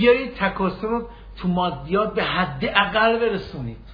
بیایید 0.00 0.34
تکاسر 0.34 0.86
رو 0.86 1.08
تو 1.36 1.48
مادیات 1.48 2.14
به 2.14 2.24
حد 2.24 2.64
اقل 2.64 3.18
برسونید. 3.18 3.90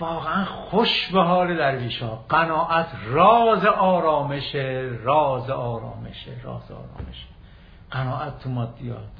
واقعا 0.00 0.44
خوش 0.44 1.08
به 1.12 1.22
حال 1.22 1.56
درویش 1.56 2.02
ها 2.02 2.24
قناعت 2.28 2.86
راز 3.06 3.64
آرامشه 3.64 4.98
راز 5.02 5.50
آرامشه 5.50 6.40
راز 6.42 6.70
آرامشه 6.70 7.26
قناعت 7.90 8.38
تو 8.38 8.50
مادیات. 8.50 9.12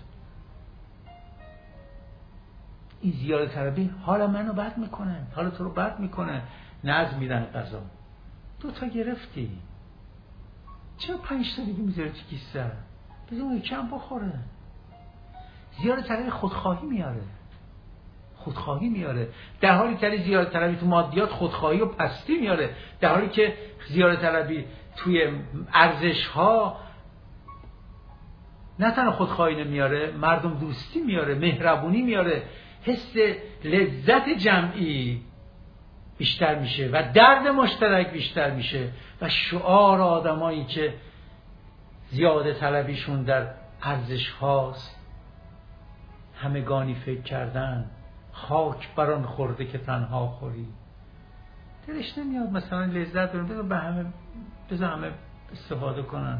این 3.00 3.12
زیاده 3.12 3.46
طلبی 3.46 3.90
حال 4.02 4.26
منو 4.26 4.52
بد 4.52 4.78
می‌کنه. 4.78 5.26
حال 5.36 5.50
تو 5.50 5.64
رو 5.64 5.70
بد 5.70 6.00
می‌کنه. 6.00 6.42
نظم 6.84 7.18
میدن 7.18 7.44
قضا 7.54 7.80
دو 8.60 8.70
تا 8.70 8.86
گرفتی. 8.86 9.58
چرا 10.98 11.16
پنج 11.16 11.56
تا 11.56 11.64
دیگه 11.64 11.80
می‌ذاره 11.80 12.08
تو 12.08 12.22
کیسه؟ 12.30 12.72
بذار 13.32 13.42
اون 13.42 13.56
یکی 13.56 13.74
هم 13.74 13.90
بخوره. 13.90 14.32
زیاده 15.82 16.02
طلبی 16.02 16.30
خودخواهی 16.30 16.86
میاره. 16.86 17.22
خودخواهی 18.36 18.88
میاره. 18.88 19.28
در 19.60 19.76
حالی 19.76 19.96
که 19.96 20.16
زیاده 20.16 20.50
طلبی 20.50 20.76
تو 20.76 20.86
مادیات 20.86 21.30
خودخواهی 21.30 21.80
و 21.80 21.86
پستی 21.86 22.38
میاره. 22.38 22.70
در 23.00 23.14
حالی 23.14 23.28
که 23.28 23.54
زیاده 23.88 24.16
طلبی 24.16 24.64
توی 24.96 25.30
ارزش 25.72 26.26
ها 26.26 26.76
نه 28.78 28.90
تنها 28.90 29.10
خودخواهی 29.10 29.64
نمیاره 29.64 30.10
مردم 30.10 30.54
دوستی 30.54 31.00
میاره 31.00 31.34
مهربونی 31.34 32.02
میاره. 32.02 32.42
حس 32.82 33.16
لذت 33.64 34.28
جمعی 34.28 35.22
بیشتر 36.18 36.58
میشه 36.58 36.90
و 36.92 37.02
درد 37.14 37.48
مشترک 37.48 38.10
بیشتر 38.10 38.50
میشه 38.50 38.88
و 39.20 39.28
شعار 39.28 40.00
آدمایی 40.00 40.64
که 40.64 40.94
زیاده 42.10 42.54
طلبیشون 42.54 43.22
در 43.22 43.46
ارزش 43.82 44.30
هاست. 44.30 44.96
همگانی 46.34 46.94
فکر 46.94 47.22
کردن 47.22 47.90
خاک 48.32 48.94
بران 48.94 49.22
خورده 49.22 49.64
که 49.64 49.78
تنها 49.78 50.26
خوری. 50.26 50.66
دلش 51.86 52.18
نمیاد 52.18 52.50
مثلا 52.50 52.84
لذت 52.84 53.32
دارم 53.32 53.46
بذار 53.46 53.62
به 53.62 53.76
همه 53.76 54.04
بذار 54.70 54.92
همه 54.92 55.10
استفاده 55.52 56.02
کنن. 56.02 56.38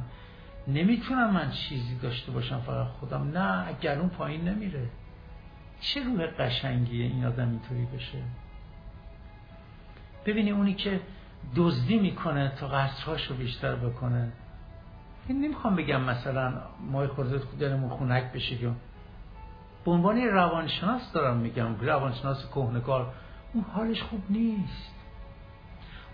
نمی‌تونم 0.69 1.31
من 1.31 1.51
چیزی 1.51 1.99
داشته 1.99 2.33
باشم 2.33 2.61
فقط 2.61 2.87
خودم. 2.87 3.39
نه 3.39 3.73
گلون 3.73 4.09
پایین 4.09 4.49
نمیره. 4.49 4.89
چه 5.81 6.05
روح 6.05 6.27
قشنگیه 6.27 7.05
این 7.07 7.25
آدم 7.25 7.49
اینطوری 7.51 7.87
بشه. 7.87 8.19
ببینی 10.27 10.51
اونی 10.51 10.75
که 10.75 11.01
دزدی 11.57 11.99
می‌کنه 11.99 12.53
تا 12.57 12.69
قصرهاشو 12.69 13.35
بیشتر 13.35 13.75
بکنه. 13.75 14.33
این 15.31 15.41
نمی‌خوام 15.41 15.77
بگم 15.77 16.01
مثلا 16.01 16.53
ما 16.91 17.07
خورده 17.07 17.43
دلمون 17.61 17.91
خونک 17.91 18.33
بشه 18.33 18.63
یا 18.63 18.75
به 19.85 19.91
عنوان 19.91 20.17
روانشناس 20.17 21.13
دارم 21.13 21.37
میگم 21.37 21.81
روانشناس 21.81 22.47
کهنکار 22.47 23.13
اون 23.53 23.65
حالش 23.65 24.03
خوب 24.03 24.23
نیست. 24.31 24.95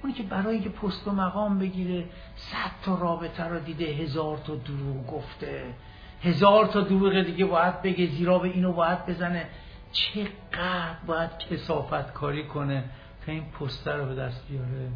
اونی 0.02 0.14
که 0.14 0.22
برای 0.22 0.54
اینکه 0.54 0.70
پست 0.70 1.08
و 1.08 1.12
مقام 1.12 1.58
بگیره 1.58 2.04
صد 2.36 2.70
تا 2.84 2.94
رابطه 2.94 3.44
رو 3.44 3.58
دیده 3.58 3.84
هزار 3.84 4.38
تا 4.38 4.54
دروغ 4.54 5.06
گفته. 5.06 5.74
هزار 6.22 6.66
تا 6.66 6.80
دروغ 6.80 7.22
دیگه 7.22 7.44
باید 7.44 7.82
بگه 7.82 8.06
زیرا 8.06 8.38
به 8.38 8.48
اینو 8.48 8.72
باید 8.72 9.06
بزنه. 9.06 9.46
چقدر 9.92 10.96
باید 11.06 11.38
کسافت 11.38 12.12
کاری 12.12 12.46
کنه 12.46 12.84
تا 13.26 13.32
این 13.32 13.44
پستر 13.44 13.96
رو 13.96 14.06
به 14.06 14.14
دست 14.14 14.48
بیاره؟ 14.48 14.90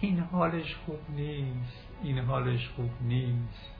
این 0.00 0.20
حالش 0.20 0.76
خوب 0.86 0.98
نیست. 1.08 1.85
این 2.02 2.18
حالش 2.18 2.68
خوب 2.76 2.90
نیست. 3.00 3.70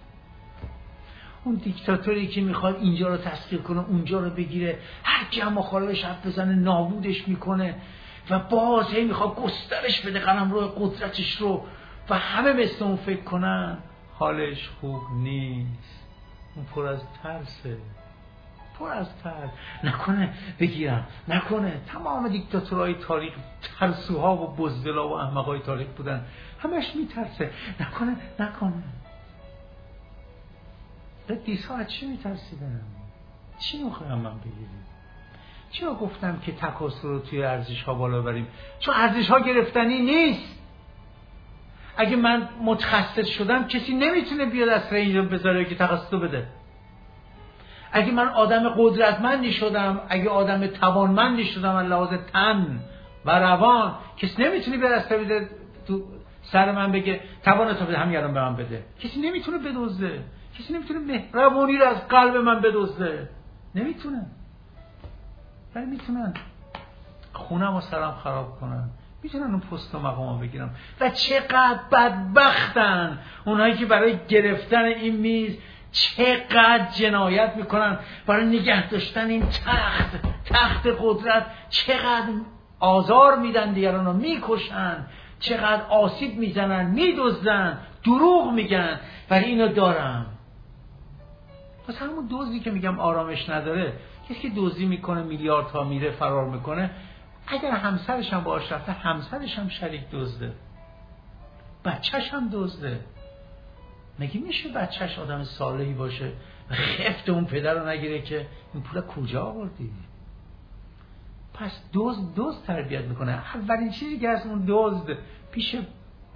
اون 1.44 1.54
دیکتاتوری 1.54 2.26
که 2.26 2.40
می‌خواد 2.40 2.76
اینجا 2.76 3.08
رو 3.08 3.16
تسخیر 3.16 3.60
کنه 3.60 3.80
اونجا 3.88 4.20
رو 4.20 4.30
بگیره 4.30 4.78
هر 5.04 5.24
کی 5.24 5.40
هم 5.40 5.62
خالبش 5.62 6.04
حرف 6.04 6.26
بزنه 6.26 6.54
نابودش 6.54 7.28
می‌کنه 7.28 7.74
و 8.30 8.38
باز 8.38 8.86
هی 8.92 9.04
می‌خواد 9.04 9.36
گسترش 9.36 10.00
بده 10.00 10.18
قلم 10.20 10.52
رو 10.52 10.60
قدرتش 10.60 11.36
رو 11.36 11.64
و 12.10 12.18
همه 12.18 12.52
مثل 12.52 12.84
اون 12.84 12.96
فکر 12.96 13.22
کنن. 13.22 13.78
حالش 14.14 14.68
خوب 14.80 15.02
نیست. 15.12 16.04
اون 16.56 16.64
پر 16.74 16.86
از 16.86 17.00
ترسه. 17.22 17.76
پر 18.78 18.88
از 18.88 19.06
ترس. 19.22 19.50
نکنه 19.84 20.34
بگیرم. 20.60 21.06
نکنه. 21.28 21.80
تمام 21.86 22.28
دیکتاتورهای 22.28 22.94
تاریخ 22.94 23.32
ترسوها 23.78 24.36
و 24.36 24.56
بزدلا 24.56 25.08
و 25.08 25.12
احمقهای 25.12 25.60
تاریخ 25.60 25.88
بودن. 25.88 26.24
همش 26.58 26.96
میترسه. 26.96 27.50
نکنه. 27.80 28.16
نکنه. 28.38 28.82
قدیس 31.28 31.66
ها 31.66 31.76
از 31.76 31.90
چی 31.90 32.06
میترسیدن؟ 32.06 32.80
چی 33.58 33.82
می‌خوایم 33.82 34.14
من 34.14 34.38
بگیریم؟ 34.38 34.84
چرا 35.70 35.94
گفتم 35.94 36.38
که 36.38 36.52
تکاسر 36.52 37.08
رو 37.08 37.18
توی 37.18 37.44
ارزش 37.44 37.82
ها 37.82 37.94
بالا 37.94 38.22
بریم؟ 38.22 38.46
چون 38.78 38.94
ارزش 38.94 39.30
ها 39.30 39.40
گرفتنی 39.40 39.98
نیست. 39.98 40.58
اگه 41.96 42.16
من 42.16 42.48
متخصص 42.62 43.26
شدم 43.26 43.66
کسی 43.66 43.94
نمی‌تونه 43.94 44.46
بیاد 44.46 44.68
از 44.68 44.92
اینجا 44.92 45.22
بذاره 45.22 45.64
که 45.64 45.74
تخصص 45.74 46.14
بده. 46.14 46.46
اگه 47.96 48.12
من 48.12 48.28
آدم 48.28 48.68
قدرتمندی 48.68 49.52
شدم 49.52 50.00
اگه 50.08 50.30
آدم 50.30 50.66
توانمندی 50.66 51.44
شدم 51.44 51.74
از 51.74 51.86
لحاظ 51.86 52.08
تن 52.32 52.80
و 53.24 53.30
روان 53.30 53.94
کسی 54.16 54.42
نمی‌تونه 54.42 54.76
به 54.76 54.88
بده 55.10 55.48
تو 55.86 56.02
سر 56.42 56.72
من 56.72 56.92
بگه 56.92 57.20
توانتو 57.44 57.84
بده 57.84 57.98
همین 57.98 58.20
به 58.20 58.40
من 58.40 58.56
بده. 58.56 58.84
کسی 59.00 59.20
نمی‌تونه 59.20 59.58
بدزده. 59.58 60.24
کسی 60.58 60.74
نمی‌تونه 60.74 61.00
مهربانی 61.00 61.78
رو 61.78 61.84
از 61.84 62.08
قلب 62.08 62.36
من 62.36 62.60
بدزده. 62.60 63.28
نمی‌تونه 63.74 64.26
ولی 65.74 65.86
می‌تونن. 65.86 66.34
خونم 67.32 67.74
و 67.74 67.80
سرم 67.80 68.14
خراب 68.24 68.60
کنن. 68.60 68.90
می‌تونن 69.22 69.44
اون 69.44 69.60
پست 69.60 69.94
و 69.94 69.98
مقام 69.98 70.40
بگیرم. 70.40 70.74
و 71.00 71.10
چقدر 71.10 71.80
بدبختن 71.92 73.18
اونایی 73.44 73.74
که 73.74 73.86
برای 73.86 74.18
گرفتن 74.28 74.84
این 74.84 75.16
میز 75.16 75.58
چقدر 75.96 76.90
جنایت 76.94 77.52
می‌کنن 77.56 77.98
برای 78.26 78.46
نگه 78.46 78.88
داشتن 78.88 79.28
این 79.28 79.46
تخت. 79.48 80.16
تخت 80.44 80.86
قدرت 81.00 81.46
چقدر 81.70 82.28
آزار 82.80 83.38
میدن 83.38 83.72
دیگران 83.72 84.06
رو 84.06 84.12
می‌کشن. 84.12 85.06
چقدر 85.40 85.82
آسیب 85.82 86.38
می‌زنن 86.38 86.86
میدزدن 86.90 87.78
دروغ 88.04 88.52
میگن. 88.52 89.00
ولی 89.30 89.44
اینو 89.44 89.68
دارم. 89.68 90.26
پس 91.88 92.02
همون 92.02 92.26
دوزی 92.26 92.60
که 92.60 92.70
میگم 92.70 93.00
آرامش 93.00 93.48
نداره. 93.48 93.92
کسی 94.28 94.40
که 94.40 94.48
دوزی 94.48 94.86
می‌کنه 94.86 95.22
میلیارد 95.22 95.66
ها 95.66 95.84
میره 95.84 96.10
فرار 96.10 96.44
می‌کنه 96.44 96.90
اگر 97.46 97.70
همسرش 97.70 98.32
هم 98.32 98.44
باش 98.44 98.72
رفته 98.72 98.92
همسرش 98.92 99.58
هم 99.58 99.68
شریک 99.68 100.10
دزده. 100.12 100.52
بچهش 101.84 102.34
هم 102.34 102.48
دزده. 102.52 103.00
مگه 104.18 104.40
میشه 104.40 104.68
بچهش 104.68 105.18
آدم 105.18 105.44
صالحی 105.44 105.94
باشه 105.94 106.32
و 106.70 106.74
خفت 106.74 107.28
اون 107.28 107.44
پدر 107.44 107.74
رو 107.74 107.88
نگیره 107.88 108.22
که 108.22 108.46
این 108.74 108.82
پول 108.82 109.00
کجا 109.00 109.44
آوردی؟ 109.44 109.90
پس 111.54 111.80
دوز 111.92 112.34
دوز 112.34 112.62
تربیت 112.62 113.04
می‌کنه. 113.04 113.32
اولین 113.32 113.90
چیزی 113.90 114.18
که 114.18 114.28
از 114.28 114.46
اون 114.46 114.64
دزد 114.68 115.16
پیش 115.52 115.76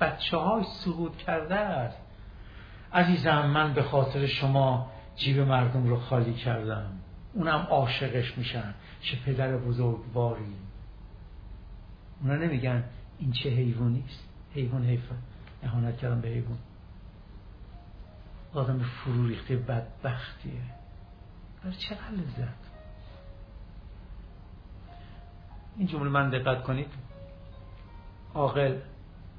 بچه 0.01 0.37
های 0.37 0.65
سقوط 0.65 1.17
کرده 1.17 1.55
است. 1.55 1.99
عزیزم 2.93 3.47
من 3.47 3.75
به 3.75 3.83
خاطر 3.83 4.27
شما 4.27 4.91
جیب 5.17 5.39
مردم 5.39 5.87
رو 5.87 5.97
خالی 5.97 6.35
کردم. 6.35 6.93
اونم 7.35 7.67
عاشقش 7.71 8.39
میشن. 8.39 8.75
چه 9.01 9.17
پدر 9.27 9.57
بزرگواری. 9.57 10.55
اونا 12.23 12.37
نمیگن 12.37 12.85
این 13.19 13.33
چه 13.33 13.51
حیوانیست 13.51 14.29
حیوان 14.55 14.85
حیفه 14.85 15.15
اهانت 15.63 15.99
کردم 15.99 16.21
به 16.21 16.29
حیوان. 16.29 16.59
آدم 18.55 18.79
فرو 18.79 19.27
ریخته 19.27 19.57
بدبختیه 19.57 20.61
برای 21.63 21.77
چقدر 21.77 22.11
لذت؟ 22.13 22.61
این 25.77 25.87
جمله 25.87 26.11
من 26.11 26.31
دقت 26.31 26.63
کنید. 26.63 26.93
عاقل 28.35 28.77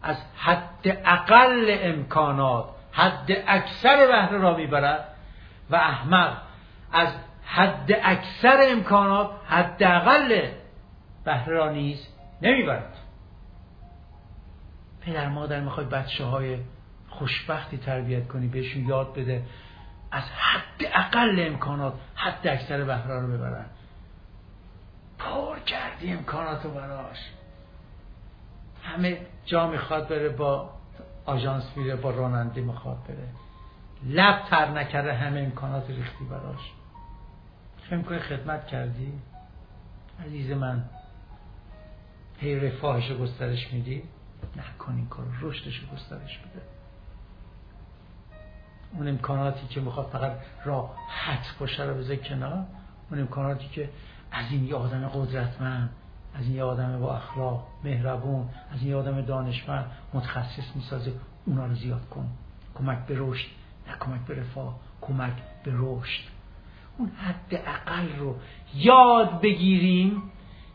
از 0.01 0.17
حد 0.37 1.01
اقل 1.05 1.77
امکانات 1.81 2.65
حد 2.91 3.31
اکثر 3.47 4.07
بهره 4.07 4.37
را 4.37 4.57
می‌برد 4.57 5.15
و 5.69 5.75
احمق 5.75 6.37
از 6.91 7.13
حد 7.45 7.91
اکثر 8.03 8.65
امکانات 8.71 9.31
حد 9.47 9.83
اقل 9.83 10.51
بهره 11.23 11.53
را 11.53 11.71
نیز 11.71 12.07
نمی‌برد. 12.41 12.97
پدر 15.01 15.29
مادر 15.29 15.59
می‌خوای 15.59 15.85
بچه 15.85 16.25
های 16.25 16.57
خوشبختی 17.21 17.77
تربیت 17.77 18.27
کنی 18.27 18.47
بهشون 18.47 18.85
یاد 18.85 19.13
بده. 19.13 19.43
از 20.11 20.23
حد 20.23 20.85
اقل 20.93 21.47
امکانات 21.47 21.93
حد 22.15 22.47
اکثر 22.47 22.83
بهره 22.83 23.19
رو 23.19 23.27
ببرن. 23.27 23.65
پر 25.19 25.59
کردی 25.59 26.13
امکاناتو 26.13 26.69
براش. 26.69 27.17
همه 28.83 29.17
جا 29.45 29.67
می‌خواد 29.67 30.07
بره 30.07 30.29
با 30.29 30.69
آژانس 31.25 31.63
میره 31.75 31.95
با 31.95 32.09
راننده 32.09 32.61
می‌خواد 32.61 32.97
بره. 33.07 33.27
لب 34.03 34.45
تر 34.49 34.71
نکرده 34.71 35.13
همه 35.13 35.39
امکانات 35.39 35.89
ریختی 35.89 36.25
براش. 36.25 36.71
فکر 37.83 37.95
می‌کنی 37.95 38.19
خدمت 38.19 38.67
کردی؟ 38.67 39.13
عزیز 40.25 40.51
من 40.51 40.83
هی 42.37 42.59
رفاهش 42.59 43.11
گسترش 43.11 43.73
میدی؟ 43.73 44.03
نکن 44.55 44.95
این 44.95 45.07
کار 45.07 45.25
رشدش 45.41 45.81
گسترش 45.93 46.37
بده. 46.37 46.80
اون 48.97 49.07
امکاناتی 49.07 49.67
که 49.67 49.81
می‌خواد 49.81 50.05
فقط 50.05 50.31
راحت 50.65 51.57
باشه 51.59 51.83
رو 51.83 51.93
بذار 51.93 52.15
کنار 52.15 52.65
اون 53.11 53.19
امکاناتی 53.19 53.67
که 53.67 53.89
از 54.31 54.45
این 54.51 54.67
یه 54.67 54.75
آدم 54.75 55.07
قدرتمند 55.07 55.89
از 56.35 56.45
این 56.45 56.55
یه 56.55 56.63
آدم 56.63 56.99
با 56.99 57.15
اخلاق 57.15 57.67
مهربون 57.83 58.49
از 58.73 58.79
این 58.81 58.89
یه 58.89 58.95
آدم 58.95 59.21
دانشمند 59.21 59.85
متخصص 60.13 60.75
می‌سازه 60.75 61.13
اونا 61.45 61.65
رو 61.65 61.75
زیاد 61.75 62.09
کن. 62.09 62.27
کمک 62.75 63.05
به 63.05 63.15
رشد 63.17 63.47
نه 63.87 63.93
کمک 63.99 64.21
به 64.27 64.41
رفاه 64.41 64.79
کمک 65.01 65.33
به 65.63 65.71
رشد. 65.75 66.23
اون 66.97 67.09
حد 67.09 67.61
اقل 67.65 68.15
رو 68.19 68.35
یاد 68.75 69.41
بگیریم 69.41 70.23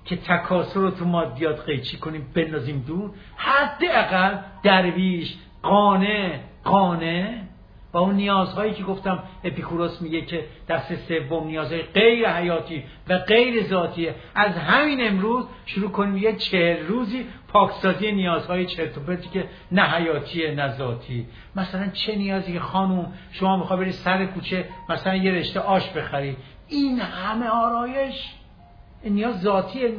که 0.05 0.16
تکاسر 0.16 0.81
رو 0.81 0.90
تو 0.90 1.05
مادیات 1.05 1.64
قیچی 1.64 1.96
کنیم 1.96 2.26
بندازیم 2.35 2.85
دور. 2.87 3.11
حد 3.37 3.85
اقل 3.90 4.38
درویش 4.62 5.37
قانه 5.62 6.40
قانه 6.64 7.45
و 7.96 7.98
اون 7.98 8.14
نیازهایی 8.14 8.74
که 8.74 8.82
گفتم 8.82 9.22
اپیکوروس 9.44 10.02
میگه 10.02 10.20
که 10.20 10.44
دست 10.68 10.94
سوم 10.94 11.46
نیازهای 11.46 11.82
غیر 11.82 12.28
حیاتی 12.30 12.85
و 13.09 13.18
غیر 13.18 13.66
ذاتیه. 13.66 14.14
از 14.35 14.52
همین 14.52 15.09
امروز 15.09 15.44
شروع 15.66 15.90
کنیم 15.90 16.16
یه 16.16 16.37
چهل 16.37 16.87
روزی 16.87 17.26
پاکسازی 17.48 18.12
نیازهای 18.12 18.66
چرت 18.66 19.32
که 19.32 19.48
نه 19.72 19.82
حیاتیه 19.82 20.54
نه 20.54 20.72
ذاتی. 20.72 21.26
مثلا 21.56 21.88
چه 21.88 22.16
نیازی 22.16 22.52
که 22.52 22.61
خانوم 22.61 23.12
شما 23.30 23.56
می‌خوای 23.56 23.80
بری 23.80 23.92
سر 23.92 24.26
کوچه 24.26 24.68
مثلا 24.88 25.16
یه 25.16 25.32
رشته 25.32 25.61
آش 25.61 25.90
بخری؟ 25.90 26.37
این 26.68 27.00
همه 27.00 27.46
آرایش. 27.46 28.35
این 29.02 29.14
نیاز 29.14 29.40
ذاتیه. 29.40 29.96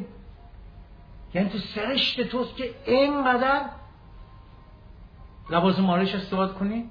یعنی 1.34 1.50
تو 1.50 1.58
سرشت 1.58 2.22
توست 2.22 2.58
که 2.58 2.70
اینقدر 2.86 3.62
لباس 5.50 5.80
مالش 5.80 6.16
استفاده 6.16 6.54
کنی؟ 6.54 6.90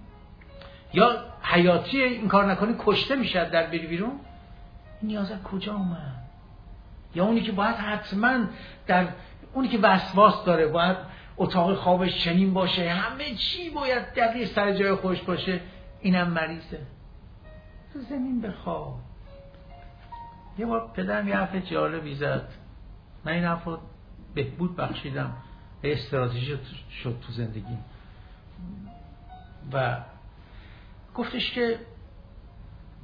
یا 0.97 1.25
حیاتی 1.43 2.03
این 2.03 2.29
کار 2.29 2.53
نکنی 2.53 2.75
کشته 2.79 3.17
میشه 3.17 3.51
در 3.51 3.67
بری 3.67 3.87
بیرون؟ 3.87 4.21
این 5.01 5.11
نیاز 5.11 5.43
کجا 5.43 5.75
اومد؟ 5.75 6.27
یا 7.15 7.25
اونی 7.25 7.41
که 7.41 7.53
باید 7.53 7.77
حتما 7.77 8.39
در 8.87 9.09
اونی 9.53 9.69
که 9.69 9.79
وسواس 9.79 10.45
داره 10.45 10.67
باید 10.67 10.97
اتاق 11.37 11.75
خوابش 11.75 12.25
چنین 12.25 12.55
باشه 12.55 12.91
همه 12.91 13.35
چی 13.35 13.71
باید 13.71 14.15
دقیق 14.15 14.49
سر 14.49 14.73
جای 14.73 14.95
خوش 14.95 15.21
باشه 15.21 15.61
اینم 16.01 16.29
مریضه. 16.29 16.81
تو 17.93 18.01
زمین 18.01 18.41
بخواب. 18.41 18.95
یه 20.59 20.67
بار 20.67 20.91
پدرم 20.95 21.29
یه 21.29 21.37
حرف 21.37 21.57
جالبی 21.57 22.15
زد. 22.15 22.49
من 23.25 23.33
این 23.33 23.45
حرف 23.45 23.69
بهبود 24.35 24.77
بخشیدم. 24.77 25.37
استراتژی 25.85 26.59
شد 27.03 27.19
تو 27.27 27.33
زندگی 27.33 27.77
و 29.73 29.97
گفتش 31.17 31.51
که 31.53 31.79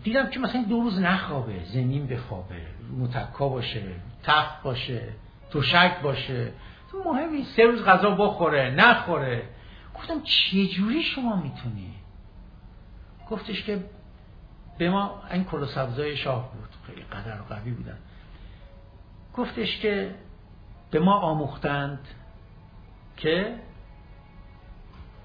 دیدم 0.04 0.30
که 0.30 0.40
مثلا 0.40 0.62
دو 0.62 0.80
روز 0.80 1.00
نخوابه 1.00 1.64
زمین 1.64 2.06
بخوابه 2.06 2.66
متکا 2.98 3.48
باشه 3.48 3.82
تخت 4.22 4.62
باشه 4.62 5.08
توشک 5.50 6.00
باشه. 6.02 6.52
تو 6.90 7.02
مهمی 7.12 7.44
سه 7.44 7.66
روز 7.66 7.84
غذا 7.84 8.10
بخوره 8.10 8.70
نخوره. 8.70 9.42
گفتم 9.94 10.22
چجوری 10.22 11.02
شما 11.02 11.36
می‌تونی؟ 11.36 11.94
گفتش 13.30 13.62
که 13.62 13.84
به 14.78 14.90
ما 14.90 15.22
این 15.30 15.44
کل 15.44 15.66
سبزای 15.66 16.16
شاه 16.16 16.52
بود 16.52 16.68
خیلی 16.86 17.02
قدر 17.02 17.40
و 17.40 17.44
قوی 17.44 17.70
بودن. 17.70 17.98
گفتش 19.34 19.78
که 19.78 20.14
به 20.90 21.00
ما 21.00 21.14
آموختند 21.14 22.08
که 23.16 23.54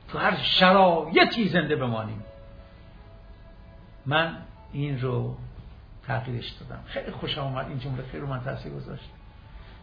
تو 0.08 0.18
هر 0.18 0.38
شرایطی 0.38 1.50
زنده 1.50 1.76
بمانیم. 1.76 2.24
من 4.08 4.38
این 4.74 5.02
رو 5.02 5.38
تغییرش 6.08 6.50
دادم. 6.50 6.84
خیلی 6.86 7.12
خوشم 7.12 7.42
آمد 7.42 7.68
این 7.68 7.80
جمله 7.80 8.04
خیلی 8.04 8.22
رو 8.22 8.28
من 8.28 8.44
تاثیر 8.44 8.72
گذاشت. 8.72 9.10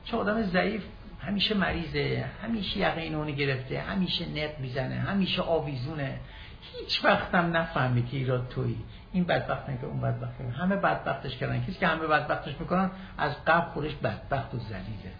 چون 0.04 0.20
آدم 0.20 0.42
ضعیف 0.42 0.82
همیشه 1.20 1.54
مریضه 1.54 2.24
همیشه 2.42 2.78
یقین 2.78 3.14
اونو 3.14 3.30
گرفته 3.30 3.80
همیشه 3.80 4.28
نق 4.28 4.58
می‌زنه 4.58 4.94
همیشه 4.94 5.42
آویزونه. 5.42 6.20
هیچ 6.60 7.04
وقتم 7.04 7.56
نفهمی 7.56 8.02
که 8.02 8.16
ایراد 8.16 8.48
تویی. 8.48 8.84
این 9.12 9.24
بدبخت 9.24 9.80
که 9.80 9.87
اون 9.87 10.00
بدبخت 10.00 10.40
همه 10.40 10.76
بدبختش 10.76 11.37
کردن. 11.37 11.62
کسی 11.62 11.72
که 11.72 11.87
همه 11.87 12.06
بدبختش 12.06 12.60
می‌کنن 12.60 12.90
از 13.18 13.44
قبل 13.44 13.70
خودش 13.70 13.94
بدبخت 13.94 14.54
و 14.54 14.58
ذلیله. 14.58 15.12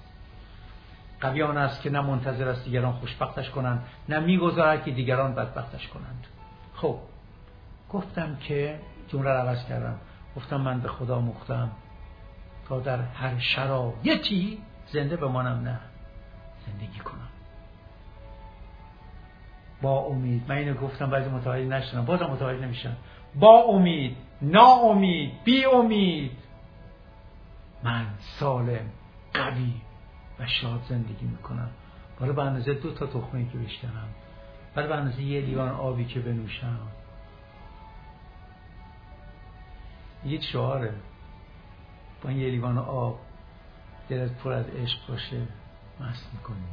قوی 1.20 1.42
آن 1.42 1.56
است 1.56 1.82
که 1.82 1.90
نه 1.90 2.00
منتظر 2.00 2.48
است 2.48 2.64
دیگران 2.64 2.92
خوشبختش 2.92 3.50
کنند 3.50 3.86
نه 4.08 4.20
می‌گذارد 4.20 4.84
که 4.84 4.90
دیگران 4.90 5.34
بدبختش 5.34 5.88
کنند. 5.88 6.26
خب 6.74 6.98
گفتم 7.90 8.36
که 8.36 8.78
جمله 9.14 9.31
رو 9.31 9.37
عوض 9.37 9.66
کردم. 9.66 9.98
گفتم 10.37 10.61
من 10.61 10.81
به 10.81 10.88
خدا 10.88 11.20
مختم 11.20 11.70
تا 12.68 12.81
در 12.81 13.03
هر 13.03 13.38
شرایطی 13.38 14.59
زنده 14.93 15.16
بمانم. 15.16 15.61
نه 15.61 15.80
زندگی 16.66 16.99
کنم. 16.99 17.28
با 19.82 19.99
امید. 19.99 20.43
من 20.49 20.57
اینو 20.57 20.74
گفتم 20.74 21.11
بعضی 21.11 21.30
متوجه 21.30 21.64
نشدم. 21.64 22.05
بازم 22.05 22.26
متوجه 22.26 22.61
نمیشن 22.61 22.97
با 23.34 23.62
امید 23.62 24.16
امید 24.55 25.45
بی 25.45 25.64
امید 25.64 26.38
من 27.82 28.07
سالم 28.41 28.86
قوی 29.34 29.72
و 30.41 30.47
شاد 30.47 30.80
زندگی 30.88 31.26
می‌کنم. 31.26 31.70
برای 32.20 32.32
به 32.32 32.43
اندازه 32.43 32.74
دو 32.74 32.95
تا 32.95 33.07
تخمه 33.07 33.49
که 33.53 33.59
بشکنم 33.59 34.09
برای 34.74 34.88
به 34.88 34.95
اندازه 34.95 35.22
یه 35.22 35.41
لیوان 35.41 35.68
آبی 35.68 36.05
که 36.05 36.20
بنوشم. 36.20 36.78
یک 40.25 40.45
شعاره 40.45 40.95
با 42.22 42.31
این 42.31 42.39
یه 42.39 42.51
لیوان 42.51 42.79
آب 42.79 43.18
دلت 44.09 44.33
پر 44.33 44.53
از 44.53 44.66
عشق 44.68 44.99
باشه 45.09 45.41
مست 46.01 46.31
می‌کنی. 46.35 46.64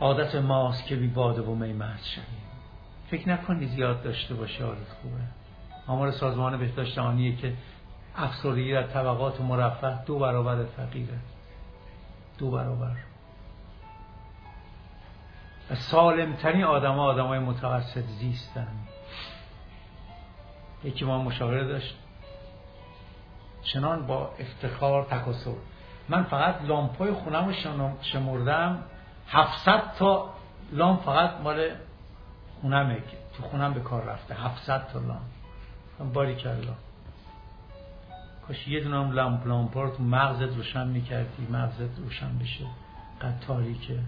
عادت 0.00 0.34
ماست 0.34 0.86
که 0.86 0.96
بی 0.96 1.06
باده 1.06 1.42
و 1.42 1.54
می 1.54 1.74
شویم. 1.78 2.26
فکر 3.10 3.28
نکنی 3.28 3.66
زیاد 3.66 4.02
داشته 4.02 4.34
باشه 4.34 4.64
حالت 4.64 4.88
خوبه. 5.02 5.20
آمار 5.86 6.10
سازمان 6.10 6.58
بهداشت 6.58 6.94
جهانیه 6.94 7.36
که 7.36 7.54
افسردگی 8.16 8.72
در 8.72 8.86
طبقات 8.86 9.40
مرفه 9.40 10.04
دو 10.04 10.18
برابر 10.18 10.64
فقیره. 10.64 11.18
دو 12.38 12.50
برابر. 12.50 12.96
و 15.70 15.74
سالمترین 15.74 16.64
آدم 16.64 16.94
ها 16.94 17.02
آدم 17.02 17.26
های 17.26 17.38
متوسط 17.38 18.04
زیستن. 18.04 18.68
یکی 20.84 21.04
ما 21.04 21.22
مشاوره 21.22 21.64
داشت. 21.64 21.96
چنان 23.62 24.06
با 24.06 24.30
افتخار 24.38 25.04
تکاسر 25.04 25.54
من 26.08 26.22
فقط 26.22 26.62
لامپای 26.62 27.12
خونم 27.12 27.52
شمردم. 28.02 28.82
700 29.28 29.82
تا 29.98 30.34
لامپ 30.72 31.02
فقط 31.02 31.40
مال 31.40 31.70
خونمه 32.60 33.02
تو 33.36 33.42
خونم 33.42 33.74
به 33.74 33.80
کار 33.80 34.04
رفته. 34.04 34.34
700 34.34 34.86
تا 34.92 34.98
لامپ. 34.98 36.12
باری 36.12 36.34
کلا. 36.34 36.74
کاش 38.48 38.68
یه 38.68 38.80
دونه 38.80 38.96
هم 38.96 39.12
لامپ 39.12 39.46
لامپ 39.46 39.78
رو 39.78 39.96
تو 39.96 40.02
مغزت 40.02 40.56
روشن 40.56 40.88
می‌کردی. 40.88 41.46
مغزت 41.50 41.98
روشن 41.98 42.38
بشه. 42.38 42.66
قد 43.22 43.40
تاریکه 43.46 43.98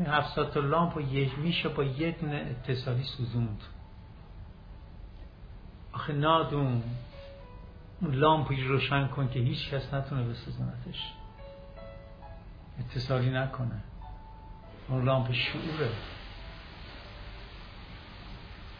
این 0.00 0.08
700 0.08 0.50
تا 0.50 0.60
لامپ 0.60 1.00
یه 1.12 1.36
میشه 1.36 1.68
با 1.68 1.84
دونه 1.84 2.46
اتصالی 2.50 3.02
سوزوند. 3.02 3.62
آخه 5.92 6.12
نادون 6.12 6.82
اون 8.00 8.14
لامپی 8.14 8.62
روشن 8.62 9.06
کن 9.06 9.28
که 9.28 9.40
هیچ 9.40 9.70
کس 9.70 9.94
نتونه 9.94 10.22
بسوزونتش. 10.22 11.12
اتصالی 12.80 13.30
نکنه. 13.30 13.82
اون 14.88 15.04
لامپ 15.04 15.32
شعوره. 15.32 15.90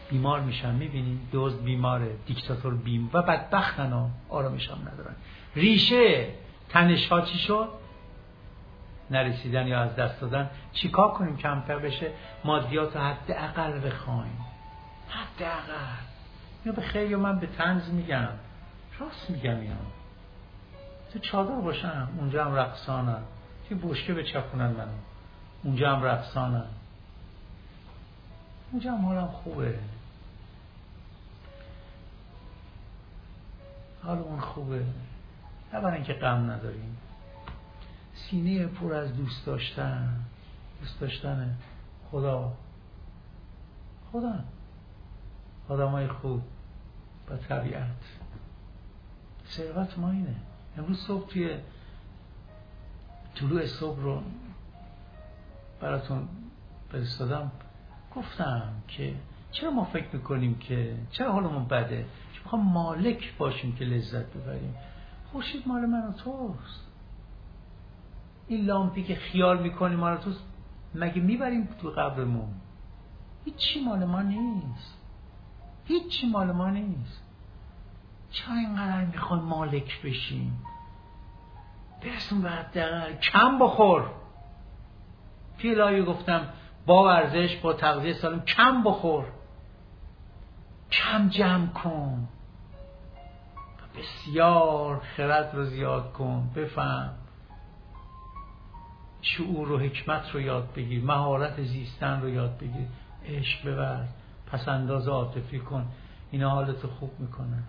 بیمار 0.09 0.39
میشن 0.39 0.75
می‌بینی؟ 0.75 1.19
دوز 1.31 1.57
بیماره 1.57 2.15
دیکتاتور 2.25 2.75
بیم. 2.75 3.09
و 3.13 3.21
بدبختن 3.21 3.91
ها 3.91 4.09
آرامش 4.29 4.69
هم 4.69 4.89
ندارن. 4.93 5.15
ریشه 5.55 6.33
تنش 6.69 7.07
ها 7.07 7.21
چی 7.21 7.37
شد؟ 7.37 7.80
نرسیدن 9.11 9.67
یا 9.67 9.81
از 9.81 9.95
دست 9.95 10.21
دادن 10.21 10.49
چیکار 10.73 11.11
کنیم 11.11 11.37
کمتر 11.37 11.79
بشه؟ 11.79 12.11
مادیات 12.43 12.97
حد 12.97 13.31
اقل 13.31 13.87
بخوایم. 13.87 14.45
حد 15.09 15.43
اقل 15.43 15.95
اینو 16.63 16.75
به 16.75 16.81
خیلی 16.81 17.15
من 17.15 17.39
به 17.39 17.47
تنز 17.47 17.89
میگم. 17.89 18.27
راست 18.99 19.29
میگم 19.29 19.59
اینا 19.59 19.75
تو 21.13 21.19
چادر 21.19 21.55
باشم 21.55 22.09
اونجا 22.17 22.45
هم 22.45 22.55
رقصانم 22.55 23.23
توی 23.69 23.77
بشکه 23.77 24.13
بچپونن 24.13 24.67
منو. 24.67 24.87
اونجا 25.63 25.95
هم 25.95 26.03
رقصانم 26.03 26.67
اونجا 28.71 28.91
هم 28.91 29.05
حالم 29.05 29.27
خوبه. 29.27 29.79
حال 34.03 34.17
اون 34.17 34.39
خوبه. 34.39 34.83
نه 35.73 35.81
برای 35.81 35.95
اینکه 35.95 36.13
غم 36.13 36.51
نداریم. 36.51 36.97
سینه 38.31 38.67
پر 38.67 38.93
از 38.93 39.17
دوست 39.17 39.45
داشتن. 39.45 40.19
دوست 40.79 40.99
داشتن 40.99 41.57
خدا. 42.11 42.53
خدا. 44.11 44.33
آدمای 45.69 46.07
خوب 46.07 46.41
و 47.29 47.37
طبیعت. 47.37 48.19
ثروت 49.47 49.99
ما 49.99 50.11
اینه. 50.11 50.35
امروز 50.77 50.99
صبح 50.99 51.27
توی 51.27 51.57
طلوع 53.35 53.65
صبح 53.65 53.99
رو 53.99 54.23
براتون 55.81 56.27
فرستادم. 56.91 57.51
گفتم 58.15 58.73
که 58.87 59.15
چرا 59.51 59.71
ما 59.71 59.83
فکر 59.83 60.15
می‌کنیم 60.15 60.57
که 60.59 60.97
چرا 61.11 61.31
حالمون 61.31 61.65
بده؟ 61.65 62.05
چون 62.33 62.43
می‌خوام 62.43 62.61
مالک 62.61 63.37
باشیم 63.37 63.75
که 63.75 63.85
لذت 63.85 64.25
ببریم؟ 64.25 64.75
خورشید 65.31 65.67
مال 65.67 65.85
من 65.85 66.07
و 66.07 66.11
توست. 66.11 66.90
این 68.51 68.65
لامپی 68.65 69.03
که 69.03 69.15
خیال 69.15 69.61
می‌کنیم 69.61 69.99
مال 69.99 70.17
توست 70.17 70.43
مگه 70.95 71.21
می‌بریم 71.21 71.69
تو 71.81 71.89
قبرمون؟ 71.89 72.53
هیچی 73.45 73.83
مال 73.83 74.05
ما 74.05 74.21
نیست. 74.21 74.97
هیچی 75.85 76.27
مال 76.27 76.51
ما 76.51 76.69
نیست. 76.69 77.23
چرا 78.31 78.55
اینقدر 78.55 79.05
می‌خوای 79.05 79.39
مالک 79.39 80.01
بشیم؟ 80.01 80.63
برسون 82.03 82.41
به 82.41 82.49
حداقل 82.49 83.13
کم 83.13 83.59
بخور. 83.59 84.09
توی 85.59 86.03
گفتم 86.03 86.47
با 86.85 87.03
ورزش 87.03 87.57
با 87.57 87.73
تغذیه 87.73 88.13
سالم 88.13 88.41
کم 88.41 88.83
بخور. 88.83 89.25
کم 90.91 91.29
جمع 91.29 91.67
کن. 91.67 92.27
بسیار 93.97 94.99
خرد 94.99 95.55
رو 95.55 95.65
زیاد 95.65 96.13
کن. 96.13 96.49
بفهم. 96.55 97.20
شعور 99.21 99.71
و 99.71 99.79
حکمت 99.79 100.31
رو 100.33 100.41
یاد 100.41 100.73
بگیر 100.73 101.03
مهارت 101.03 101.63
زیستن 101.63 102.21
رو 102.21 102.29
یاد 102.29 102.57
بگیر 102.57 102.87
عشق 103.25 103.67
ببر 103.67 104.05
پس 104.47 104.67
انداز 104.67 105.07
عاطفی 105.07 105.59
کن. 105.59 105.87
اینا 106.31 106.49
حالتو 106.49 106.87
خوب 106.87 107.19
می‌کنه. 107.19 107.63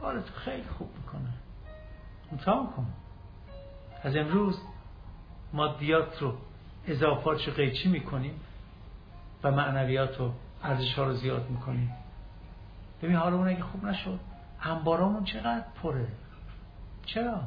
حالتو 0.00 0.34
خیلی 0.34 0.68
خوب 0.78 0.90
می‌کنه. 0.96 1.32
امتحان 2.32 2.66
کن. 2.66 2.86
از 4.02 4.16
امروز 4.16 4.60
مادیات 5.52 6.22
رو 6.22 6.34
اضافات 6.86 7.48
رو 7.48 7.52
قیچی 7.52 7.88
می‌کنیم 7.88 8.40
و 9.42 9.50
معنویات 9.50 10.20
و 10.20 10.32
ارزش 10.62 10.94
ها 10.94 11.04
رو 11.04 11.14
زیاد 11.14 11.50
می‌کنیم. 11.50 11.92
ببین 13.02 13.16
حالمون 13.16 13.48
اگه 13.48 13.62
خوب 13.62 13.84
نشد 13.84 14.20
انبارامون 14.62 15.24
چقدر 15.24 15.64
پره؟ 15.82 16.08
چرا؟ 17.06 17.42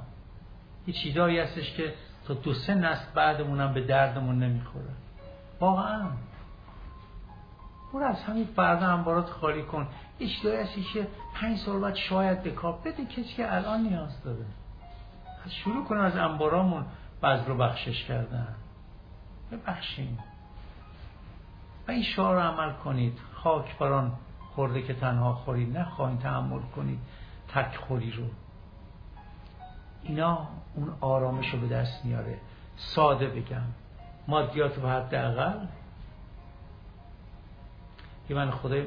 یه 0.88 0.94
چیزایی 0.94 1.40
هستش 1.40 1.74
که 1.74 1.94
تا 2.30 2.36
دو 2.36 2.54
سه 2.54 2.76
نسل 2.76 3.06
بعدمون 3.16 3.74
به 3.74 3.82
دردمون 3.82 4.40
نمی‌خوره. 4.40 4.94
واقعا. 5.60 6.08
برو 7.94 8.04
از 8.06 8.24
همین 8.24 8.46
فردا 8.46 8.88
انبارات 8.88 9.30
خالی 9.30 9.64
کن. 9.64 9.88
چیزایی 10.20 10.62
هستی 10.62 10.84
که 10.84 11.08
پنج 11.34 11.58
سال 11.58 11.82
بعد 11.82 11.96
شاید 11.96 12.44
به 12.44 12.50
بده 12.86 13.06
کسی 13.06 13.24
که 13.24 13.56
الان 13.56 13.82
نیاز 13.82 14.24
داره. 14.24 14.46
از 15.46 15.54
شروع 15.54 15.86
کنیم 15.86 16.02
از 16.02 16.18
انبارامون 16.18 16.86
بعد 17.22 17.48
رو 17.48 17.58
بخشش 17.58 18.06
کردن. 18.06 18.56
ببخشیم 19.52 20.20
و 21.88 21.92
این 21.92 22.04
شعار 22.04 22.36
رو 22.36 22.42
عمل 22.42 22.74
کنید. 22.74 23.20
خاک 23.34 23.78
بران 23.78 24.12
خورده 24.56 24.82
که 24.82 24.94
تنها 24.94 25.34
خورید 25.34 25.78
نخواهید 25.78 26.20
تحمل 26.20 26.62
کنید. 26.76 27.00
تک 27.48 27.76
خوری 27.76 28.12
رو. 28.12 28.24
اینا 30.04 30.48
اون 30.76 30.94
آرامش 31.02 31.50
رو 31.50 31.60
به 31.60 31.68
دست 31.68 32.06
میاره. 32.06 32.38
ساده 32.76 33.28
بگم. 33.28 33.62
مادیات 34.28 34.80
به 34.80 34.90
حد 34.90 35.16
اقل 35.16 35.66
یه 38.30 38.36
من 38.36 38.52
خدای 38.52 38.86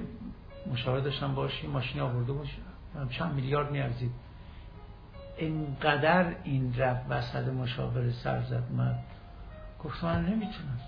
مشاور 0.72 1.00
داشتم 1.00 1.34
باشی 1.34 1.66
ماشین 1.66 2.00
آورده 2.00 2.32
باشه 2.32 2.58
چند 3.10 3.34
میلیارد 3.34 3.70
میارزید. 3.70 4.12
اینقدر 5.36 6.34
این 6.44 6.74
رب 6.78 7.02
وسط 7.08 7.48
مشاور 7.48 8.10
سر 8.10 8.42
زد 8.42 8.62
من. 8.70 8.94
گفت 9.84 10.04
من 10.04 10.26
نمی‌تونم. 10.26 10.80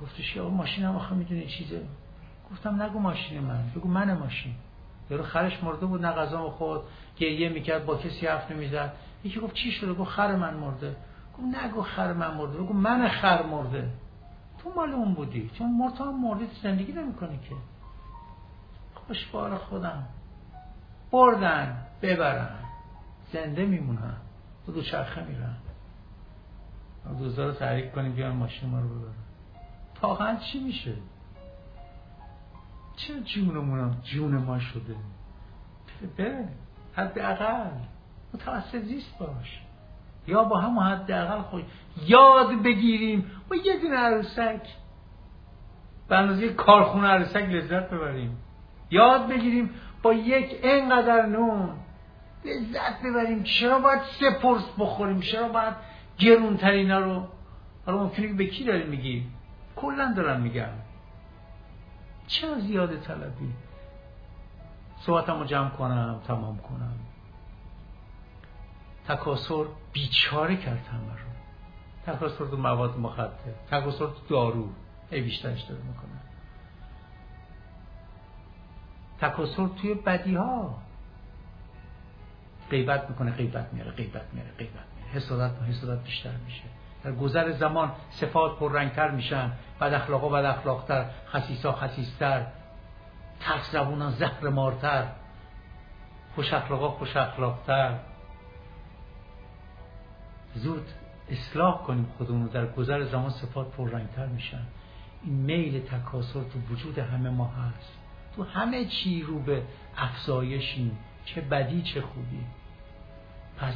گفتش 0.00 0.36
یا 0.36 0.48
ماشین 0.48 0.84
هم 0.84 0.96
آخه 0.96 1.14
می‌دونی 1.14 1.46
چیزه. 1.46 1.82
گفتم 2.50 2.82
نگو 2.82 2.98
ماشین 2.98 3.40
من. 3.40 3.70
بگو 3.76 3.88
من 3.88 4.18
ماشین. 4.18 4.54
یارو 5.10 5.24
خرش 5.24 5.62
مرده 5.62 5.86
بود 5.86 6.06
نه 6.06 6.12
غذا 6.12 6.50
خود 6.50 6.80
گریه 7.16 7.48
می‌کرد 7.48 7.86
با 7.86 7.96
کسی 7.96 8.26
حرف 8.26 8.50
نمی‌زد. 8.50 8.92
یکی 9.26 9.40
گفت 9.40 9.54
چی 9.54 9.70
شده؟ 9.70 9.92
گفت 9.92 10.10
خر 10.10 10.36
من 10.36 10.54
مرده. 10.54 10.96
گفت 11.38 11.64
نگو 11.64 11.82
خر 11.82 12.12
من 12.12 12.34
مرده. 12.34 12.58
بگو 12.58 12.72
من 12.72 13.08
خر 13.08 13.46
مرده. 13.46 13.90
تو 14.58 14.72
مال 14.76 14.92
اون 14.92 15.14
بودی. 15.14 15.50
چون 15.58 15.78
مرتا 15.78 16.04
هم 16.04 16.20
مرده 16.20 16.46
زندگی 16.62 16.92
نمی‌کنی 16.92 17.38
که. 17.38 17.54
خوش 18.94 19.26
بار 19.26 19.56
خودم. 19.56 20.04
بردن 21.10 21.86
ببرن. 22.02 22.58
زنده 23.32 23.66
میمونن. 23.66 24.16
و 24.68 24.72
دو 24.72 24.82
چرخه 24.82 25.24
میرن 25.24 25.56
دوزا 27.18 27.46
رو 27.46 27.52
تحریک 27.52 27.92
کنیم 27.92 28.12
بیان 28.12 28.36
ماشین 28.36 28.70
ما 28.70 28.80
رو 28.80 28.88
ببرن. 28.88 29.14
واقعا 30.02 30.36
چی 30.36 30.58
میشه؟ 30.58 30.94
چه 32.96 33.20
جونمونم 33.20 34.00
جون 34.02 34.36
ما 34.36 34.58
شده؟ 34.58 34.96
بره 36.18 36.48
حد 36.94 37.18
اقل 37.18 37.70
متوسط 38.36 38.82
زیست 38.82 39.18
باش. 39.18 39.60
یا 40.26 40.44
با 40.44 40.60
هم 40.60 40.78
حد 40.78 41.12
اقل 41.12 41.40
خود 41.40 41.64
یاد 42.06 42.62
بگیریم. 42.62 43.30
و 43.50 43.54
یه 43.54 43.80
دونه 43.80 43.96
عروسک. 43.96 44.60
به 46.08 46.16
اندازه 46.16 46.48
کارخونه 46.48 47.08
عروسک 47.08 47.42
لذت 47.42 47.90
ببریم. 47.90 48.36
یاد 48.90 49.28
بگیریم 49.28 49.70
با 50.02 50.12
یک 50.12 50.60
انقدر 50.62 51.26
نون 51.26 51.70
لذت 52.44 53.02
ببریم. 53.04 53.42
چرا 53.42 53.78
باید 53.78 54.00
سپرس 54.02 54.70
بخوریم؟ 54.78 55.20
چرا 55.20 55.48
باید 55.48 55.74
گرونترینا 56.18 56.98
رو؟ 56.98 57.26
حالا 57.86 57.98
ممکنه 57.98 58.32
به 58.32 58.46
کی 58.46 58.64
داری 58.64 58.84
میگی؟ 58.84 59.26
کلا 59.76 60.12
دارم 60.16 60.40
میگم. 60.40 60.68
چرا 62.26 62.58
زیاده 62.58 62.96
طلبی؟ 62.96 63.54
صحبتم 64.96 65.38
رو 65.38 65.44
جمع 65.44 65.68
کنم 65.68 66.20
تمام 66.26 66.58
کنم. 66.58 67.05
تکاسر 69.08 69.64
بیچاره 69.92 70.56
کرد 70.56 70.86
همه 70.86 71.12
رو. 71.12 71.26
تکاسر 72.06 72.44
تو 72.44 72.56
مواد 72.56 72.98
مخدر 72.98 73.30
تکاسر 73.70 74.06
تو 74.06 74.20
دارو 74.28 74.68
ای 75.10 75.20
بیشترش 75.20 75.62
داره 75.62 75.82
می‌کنه. 75.82 76.20
تکاسر 79.20 79.66
توی 79.66 79.94
بدی 79.94 80.34
ها 80.34 80.74
غیبت 82.70 83.10
می‌کنه 83.10 83.30
غیبت 83.30 83.72
میاره 83.72 83.90
غیبت 83.90 84.24
میاره 84.32 84.50
غیبت 84.58 84.72
میاره. 84.96 85.12
حسادت 85.14 85.62
حسادت 85.62 86.04
بیشتر 86.04 86.36
میشه. 86.44 86.64
در 87.04 87.12
گذر 87.12 87.52
زمان 87.52 87.92
صفات 88.10 88.58
پررنگتر 88.58 89.10
میشن 89.10 89.52
بد 89.80 89.94
اخلاقا 89.94 90.28
بد 90.28 90.44
اخلاقتر 90.44 91.06
خسیسا 91.28 91.72
خسیستر 91.72 92.46
ترس 93.40 93.72
زبونا 93.72 94.10
زهر 94.10 94.48
مارتر 94.48 95.06
خوش 96.34 96.52
اخلاقا 96.52 96.88
خوش 96.88 97.16
اخلاقتر. 97.16 97.98
زود 100.56 100.86
اصلاح 101.30 101.82
کنیم 101.82 102.06
خودمون 102.18 102.46
در 102.46 102.66
گذر 102.66 103.04
زمان 103.04 103.30
صفات 103.30 103.70
پررنگتر 103.72 104.26
میشن. 104.26 104.62
این 105.24 105.34
میل 105.34 105.80
تکاسر 105.80 106.40
تو 106.40 106.74
وجود 106.74 106.98
همه 106.98 107.30
ما 107.30 107.46
هست. 107.46 107.98
تو 108.36 108.44
همه 108.44 108.84
چی 108.84 109.22
رو 109.22 109.38
به 109.38 109.62
افزایشیم 109.96 110.98
چه 111.24 111.40
بدی 111.40 111.82
چه 111.82 112.00
خوبی. 112.00 112.40
پس 113.58 113.74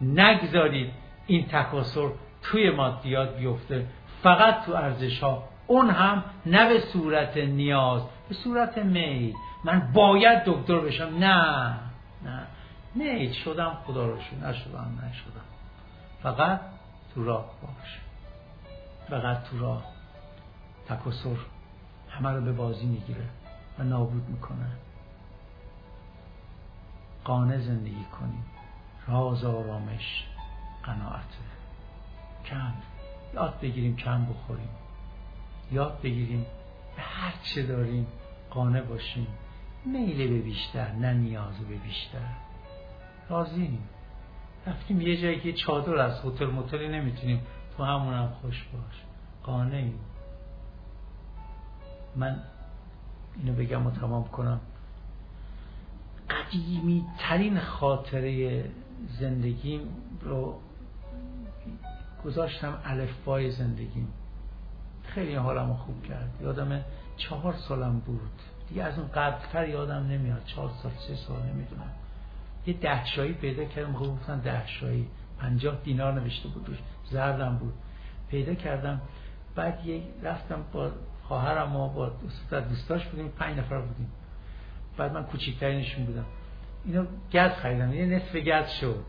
نگذارید 0.00 0.92
این 1.26 1.46
تکاسر 1.46 2.10
توی 2.42 2.70
مادیات 2.70 3.36
بیفته. 3.36 3.86
فقط 4.22 4.64
تو 4.64 4.74
ارزش 4.74 5.22
ها 5.22 5.48
اون 5.66 5.90
هم 5.90 6.24
نه 6.46 6.68
به 6.68 6.80
صورت 6.80 7.36
نیاز 7.36 8.02
به 8.28 8.34
صورت 8.34 8.78
میل. 8.78 9.34
من 9.64 9.90
باید 9.92 10.44
دکتر 10.46 10.78
بشم. 10.78 11.04
نه. 11.18 11.74
نه. 12.24 12.46
میل 12.94 13.32
شدم 13.32 13.78
خدا 13.86 14.06
رو 14.06 14.20
شد 14.20 14.44
نشدم 14.44 14.98
نشدم. 15.04 15.47
فقط 16.22 16.60
تو 17.14 17.24
راه 17.24 17.50
باش. 17.62 18.00
فقط 19.08 19.42
تو 19.42 19.58
راه. 19.58 19.84
تکاسر 20.88 21.36
همه 22.10 22.30
رو 22.30 22.40
به 22.40 22.52
بازی 22.52 22.86
می‌گیره 22.86 23.24
و 23.78 23.82
نابود 23.82 24.28
می‌کنه. 24.28 24.70
قانه 27.24 27.58
زندگی 27.58 28.04
کنیم 28.04 28.44
راز 29.06 29.44
آرامش 29.44 30.24
قناعته. 30.82 31.38
کم. 32.44 32.72
یاد 33.34 33.60
بگیریم 33.60 33.96
کم 33.96 34.24
بخوریم. 34.24 34.68
یاد 35.72 36.00
بگیریم 36.02 36.46
به 36.96 37.02
هر 37.02 37.32
چه 37.42 37.62
داریم 37.62 38.06
قانه 38.50 38.82
باشیم. 38.82 39.26
میل 39.84 40.28
به 40.28 40.38
بیشتر 40.38 40.92
نه 40.92 41.12
نیاز 41.12 41.58
به 41.58 41.76
بیشتر. 41.76 42.28
راضیم 43.28 43.88
رفتیم 44.68 45.00
یه 45.00 45.16
جایی 45.22 45.40
که 45.40 45.52
چادر 45.52 45.94
از 45.94 46.24
هتل 46.24 46.46
موتلی 46.46 46.88
نمی‌تونیم 46.88 47.40
تو 47.76 47.84
همونم 47.84 48.28
خوش 48.28 48.64
باش. 48.72 49.02
قانه 49.42 49.76
ایم 49.76 50.00
من 52.16 52.42
اینو 53.36 53.52
بگم 53.52 53.86
و 53.86 53.90
تمام 53.90 54.24
کنم. 54.24 54.60
قدیمی 56.30 57.06
ترین 57.18 57.60
خاطره 57.60 58.64
زندگیم 59.20 59.80
رو 60.20 60.58
گذاشتم 62.24 62.78
الفبای 62.84 63.50
زندگیم. 63.50 64.08
خیلی 65.04 65.34
حالمو 65.34 65.74
خوب 65.74 66.02
کرد. 66.02 66.30
یادم 66.42 66.84
چهار 67.16 67.54
سالم 67.68 67.98
بود. 67.98 68.30
دیگه 68.68 68.82
از 68.84 68.98
اون 68.98 69.08
قبلتر 69.08 69.68
یادم 69.68 70.06
نمیاد. 70.06 70.44
چهار 70.44 70.70
سال 70.82 70.92
سه 71.08 71.14
سال 71.16 71.42
نمی‌دونم. 71.42 71.92
یه 72.68 72.74
ده 72.74 73.04
شایی 73.04 73.32
پیدا 73.32 73.64
کردم. 73.64 73.92
خوب 73.92 74.08
گفتن 74.08 74.38
ده 74.38 74.66
شایی 74.66 75.08
پنجاه 75.38 75.76
دینار 75.84 76.12
نوشته 76.12 76.48
بود 76.48 76.68
روش. 76.68 76.78
زردم 77.04 77.56
بود. 77.56 77.74
پیدا 78.30 78.54
کردم. 78.54 79.00
بعد 79.54 79.86
یه 79.86 80.02
رفتم 80.22 80.64
با 80.72 80.90
خواهرم 81.22 81.76
و 81.76 81.88
با 81.88 82.12
دوستاش 82.68 83.06
بودیم. 83.06 83.28
پنج 83.28 83.58
نفر 83.58 83.78
بودیم. 83.80 84.12
بعد 84.96 85.12
من 85.12 85.24
کوچیکترینشون 85.24 86.04
بودم. 86.04 86.24
اینو 86.84 87.04
گز 87.32 87.50
خریدم 87.50 87.92
یه 87.92 88.06
نصف 88.06 88.36
گز 88.36 88.68
شد. 88.80 89.04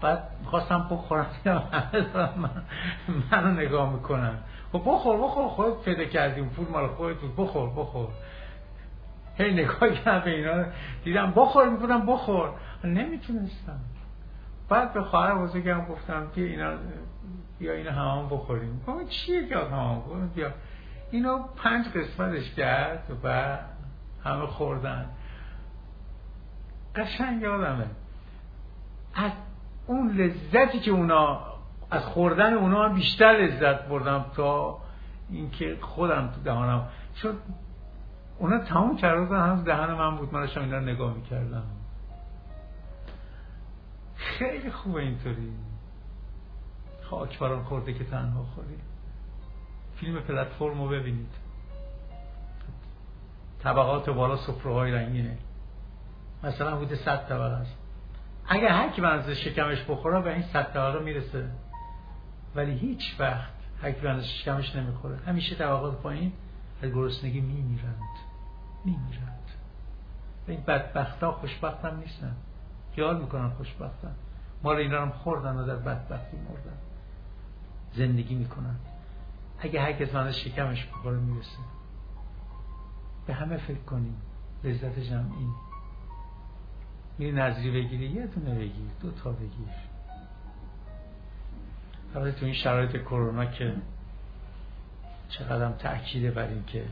بعد 0.00 0.22
خواستم 0.44 0.88
بخورم. 0.90 1.26
من 2.36 2.50
منو 3.32 3.60
نگاه 3.60 3.92
می‌کنن. 3.92 4.38
خب 4.72 4.82
بخور 4.86 5.16
بخور. 5.16 5.48
خود 5.48 5.82
پیدا 5.82 6.04
کردیم. 6.04 6.48
پول 6.48 6.68
مال 6.68 6.88
خودت 6.88 7.16
بخور 7.36 7.70
بخور. 7.70 8.08
هی 9.38 9.52
نگاه 9.52 9.90
کردم 9.90 10.24
به 10.24 10.30
اینا. 10.30 10.64
دیدم 11.04 11.32
بخور 11.36 11.68
می‌کنم 11.68 12.06
بخور. 12.06 12.50
نمی‌تونستم. 12.84 13.80
بعد 14.68 14.92
به 14.92 15.02
خواهر 15.02 15.34
بزرگم 15.34 15.84
گفتم 15.84 16.26
که 16.34 16.40
اینا 16.40 16.72
بیا 17.58 17.72
اینو 17.72 17.90
همون 17.90 18.28
بخوریم. 18.28 18.82
گفتم 18.86 19.06
چیه 19.08 19.48
که 19.48 19.56
همون 19.56 20.28
بیا. 20.34 20.50
اینو 21.10 21.42
پنج 21.56 21.86
قسمتش 21.88 22.54
کرد 22.54 23.10
و 23.24 23.58
همه 24.24 24.46
خوردن. 24.46 25.06
قشنگ 26.94 27.42
یادمه. 27.42 27.86
از 29.14 29.32
اون 29.86 30.10
لذتی 30.10 30.80
که 30.80 30.90
اونا 30.90 31.40
از 31.90 32.04
خوردن 32.04 32.54
اونا 32.54 32.88
بیشتر 32.88 33.26
لذت 33.26 33.88
بردم 33.88 34.24
تا 34.36 34.78
اینکه 35.30 35.76
خودم 35.80 36.30
تو 36.34 36.40
دهانم. 36.40 36.88
چون 37.14 37.34
اونا 38.38 38.58
تمام 38.58 38.96
کرده 38.96 39.36
هم 39.36 39.62
دهن 39.62 39.94
من 39.94 40.16
بود 40.16 40.34
من 40.34 40.40
داشتم 40.40 40.60
اینا 40.60 40.80
نگاه 40.80 41.14
می‌کردم. 41.14 41.64
خیلی 44.16 44.70
خوبه 44.70 45.00
اینطوری. 45.00 45.52
خاک 47.02 47.38
برام 47.38 47.64
خورده 47.64 47.94
که 47.94 48.04
تنها 48.04 48.42
خوری. 48.42 48.78
فیلم 49.96 50.20
پلتفرم 50.20 50.82
رو 50.82 50.88
ببینید. 50.88 51.32
طبقات 53.62 54.10
بالا 54.10 54.36
سفره 54.36 54.72
های 54.72 54.92
رنگینه. 54.92 55.38
مثلا 56.42 56.76
حدود 56.76 56.94
صد 56.94 57.28
طبقه 57.28 57.54
است. 57.54 57.76
اگر 58.48 58.68
هر 58.68 58.88
کی 58.88 59.04
از 59.04 59.30
شکمش 59.30 59.84
بخوره 59.88 60.20
به 60.20 60.32
این 60.32 60.42
صد 60.42 60.72
طبقه 60.72 60.98
می‌رسه. 61.04 61.50
ولی 62.54 62.72
هیچ 62.72 63.20
وقت 63.20 63.52
هر 63.82 63.92
کی 63.92 64.06
از 64.06 64.28
شکمش 64.28 64.76
نمی‌خوره. 64.76 65.16
همیشه 65.16 65.56
طبقات 65.56 66.02
پایین 66.02 66.32
از 66.82 66.90
گرسنگی 66.90 67.40
میمیرند. 67.40 68.27
میمیرند 68.88 69.48
این 70.46 70.60
بدبخت 70.60 71.22
ها 71.22 71.32
خوشبخت 71.32 71.84
هم 71.84 71.98
نیستن 71.98 72.36
خیال 72.94 73.20
می‌کنن 73.20 73.50
خوشبختن 73.50 74.14
مال 74.62 74.76
اینا 74.76 75.02
هم 75.02 75.10
خوردن 75.10 75.56
و 75.56 75.66
در 75.66 75.76
بدبختی 75.76 76.36
مردن. 76.36 76.78
زندگی 77.94 78.34
می‌کنن. 78.34 78.76
اگه 79.58 79.80
هر 79.80 79.92
کس 79.92 80.14
من 80.14 80.32
شکمش 80.32 80.86
بخوره 80.86 81.16
می‌رسه. 81.16 81.58
به 83.26 83.34
همه 83.34 83.56
فکر 83.56 83.78
کنیم. 83.78 84.16
لذت 84.64 84.98
جمعی 84.98 85.46
میری 87.18 87.32
نظری 87.32 87.70
بگیری 87.70 88.06
یه 88.06 88.26
دونه 88.26 88.54
بگیر 88.54 88.90
دو 89.00 89.10
تا 89.10 89.32
بگیر. 89.32 89.68
البته 92.14 92.38
تو 92.40 92.44
این 92.44 92.54
شرایط 92.54 92.96
کرونا 92.96 93.44
که 93.44 93.74
چقدر 95.28 95.72
تأکیده 95.72 96.30
بر 96.30 96.46
این 96.46 96.64
که 96.66 96.84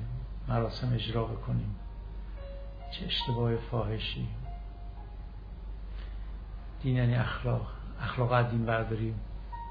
مراسم 0.48 0.92
اجرا 0.94 1.24
بکنیم. 1.24 1.74
چه 2.90 3.06
اشتباه 3.06 3.56
فاحشی. 3.56 4.28
دین 6.82 6.96
یعنی 6.96 7.14
اخلاق. 7.14 7.66
اخلاق 8.00 8.32
از 8.32 8.50
دین 8.50 8.66
برداریم. 8.66 9.20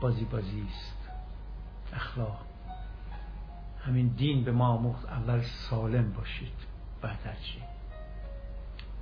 بازی 0.02 0.26
بازی 0.26 0.68
است. 0.70 1.10
اخلاق. 1.94 2.38
همین 3.86 4.08
دین 4.08 4.44
به 4.44 4.52
ما 4.52 4.68
آموخت 4.68 5.06
اول 5.06 5.42
سالم 5.42 6.12
باشید. 6.12 6.54
بعد 7.02 7.38
چی؟ 7.42 7.62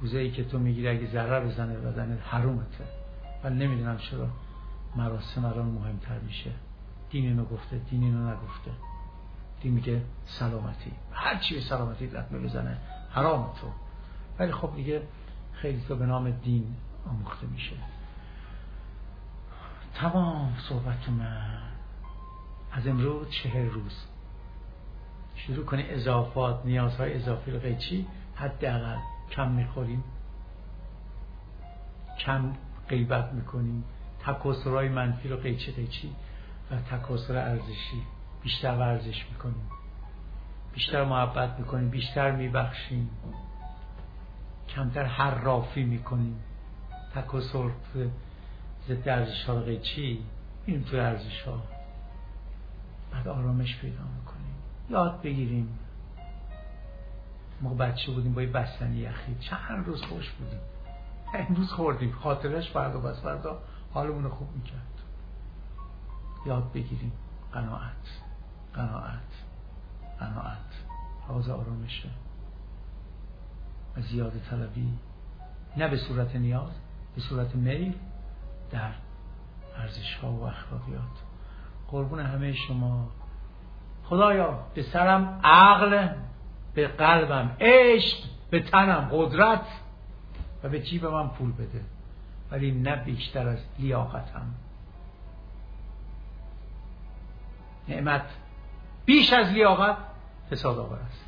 روزه 0.02 0.30
که 0.30 0.44
تو 0.44 0.60
می‌گیری 0.60 0.88
اگه 0.88 1.08
ذره 1.08 1.46
بزنه 1.46 1.74
بدن 1.74 2.18
حرومته 2.18 2.84
ولی 3.44 3.56
نمی‌دونم 3.56 3.98
چرا 3.98 4.30
مراسم 4.96 5.46
الان 5.46 5.66
مهمتر 5.66 6.20
میشه. 6.20 6.52
دین 7.10 7.26
اینو 7.26 7.46
گفته 7.46 7.78
دین 7.78 8.04
اینو 8.04 8.30
نگفته. 8.32 8.72
دین 9.62 9.74
میگه 9.74 10.02
سلامتی. 10.26 10.92
هر 11.12 11.38
چی 11.38 11.56
به 11.56 11.62
سلامتی 11.62 12.08
لطمه 12.08 12.40
بزنه 12.40 12.78
حرام 13.12 13.54
تو. 13.62 13.83
ولی 14.40 14.52
خب 14.52 14.76
دیگه 14.76 15.02
خیلی 15.54 15.82
تو 15.88 15.96
به 15.96 16.06
نام 16.06 16.30
دین 16.32 16.76
آموخته 17.10 17.48
میشه. 17.48 17.76
تمام 19.96 20.54
صحبت 20.70 21.10
من 21.10 21.60
از 22.72 22.88
امروز 22.88 23.30
چهر 23.30 23.64
روز. 23.64 24.06
شروع 25.36 25.66
کنی 25.66 25.90
اضافات 25.90 26.66
نیازهای 26.66 27.14
اضافی 27.14 27.52
رو 27.52 27.60
قیچی 27.60 28.08
حداقل 28.36 28.98
کم 29.32 29.52
می‌خوریم. 29.52 30.04
کم 32.20 32.54
غیبت 32.90 33.34
می‌کنیم. 33.34 33.84
تکاسرهای 34.20 34.90
منفی 34.90 35.30
رو 35.30 35.38
قیچی 35.38 35.72
قیچی 35.72 36.16
و 36.72 36.76
تکاسر 36.76 37.36
ارزشی. 37.36 38.02
بیشتر 38.44 38.78
ورزش 38.78 39.26
می‌کنیم. 39.32 39.70
بیشتر 40.74 41.04
محبت 41.04 41.60
می‌کنیم. 41.60 41.90
بیشتر 41.90 42.32
میبخشیم. 42.32 43.10
کمتر 44.70 45.04
حرافی 45.04 45.84
می‌کنیم. 45.84 46.40
تکاسر 47.16 47.70
ضد 48.88 49.10
ارزش 49.10 49.44
ها 49.44 49.60
قیچی 49.60 50.26
این 50.66 50.84
تو 50.84 50.98
ارزش 50.98 51.42
ها. 51.42 51.64
بعد 53.12 53.28
آرامش 53.28 53.78
پیدا 53.78 54.04
می‌کنیم. 54.20 54.56
یاد 54.90 55.22
بگیریم. 55.22 55.80
ما 57.62 57.74
بچه 57.74 58.12
بودیم 58.12 58.34
با 58.34 58.42
یه 58.42 58.48
بستنی 58.48 58.98
یخی. 58.98 59.36
چند 59.40 59.86
روز 59.86 60.02
خوش 60.02 60.32
بودیم. 60.32 60.60
امروز 61.34 61.72
خوردیم. 61.72 62.12
خاطرش 62.12 62.72
فردا 62.72 63.00
بس 63.00 63.22
فردا 63.22 63.62
حالمون 63.94 64.30
خوب 64.30 64.48
می‌کرد. 64.56 64.94
یاد 66.46 66.72
بگیریم. 66.74 67.12
قناعت. 67.54 68.22
قناعت. 68.74 69.44
قناعت. 70.20 70.58
حواظ 71.28 71.50
آرامشه. 71.50 72.10
و 73.98 74.02
زیاده 74.02 74.40
طلبی 74.40 74.94
نه 75.78 75.88
به 75.88 75.98
صورت 75.98 76.36
نیاز 76.36 76.72
به 77.16 77.22
صورت 77.22 77.56
میل 77.56 77.94
در 78.72 78.92
ارزش 79.78 80.16
ها 80.16 80.32
و 80.32 80.44
اخلاقیات. 80.44 81.02
قربون 81.88 82.20
همه 82.20 82.54
شما. 82.54 83.10
خدایا 84.04 84.60
به 84.74 84.84
سرم 84.84 85.40
عقل 85.44 86.08
به 86.74 86.88
قلبم 86.88 87.56
عشق 87.60 88.18
به 88.50 88.60
تنم 88.60 89.10
قدرت 89.12 89.66
و 90.64 90.70
به 90.70 90.82
جیب 90.82 91.06
من 91.06 91.28
پول 91.28 91.52
بده. 91.52 91.82
ولی 92.52 92.72
نه 92.72 92.96
بیشتر 92.96 93.48
از 93.48 93.60
لیاقتم. 93.80 94.54
نعمت 97.88 98.26
بیش 99.06 99.34
از 99.34 99.48
لیاقت 99.48 99.98
فساد 100.52 100.80
آور 100.80 101.00
است. 101.00 101.26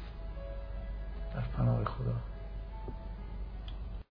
در 1.36 1.42
پناه 1.42 1.84
خدا. 1.84 2.35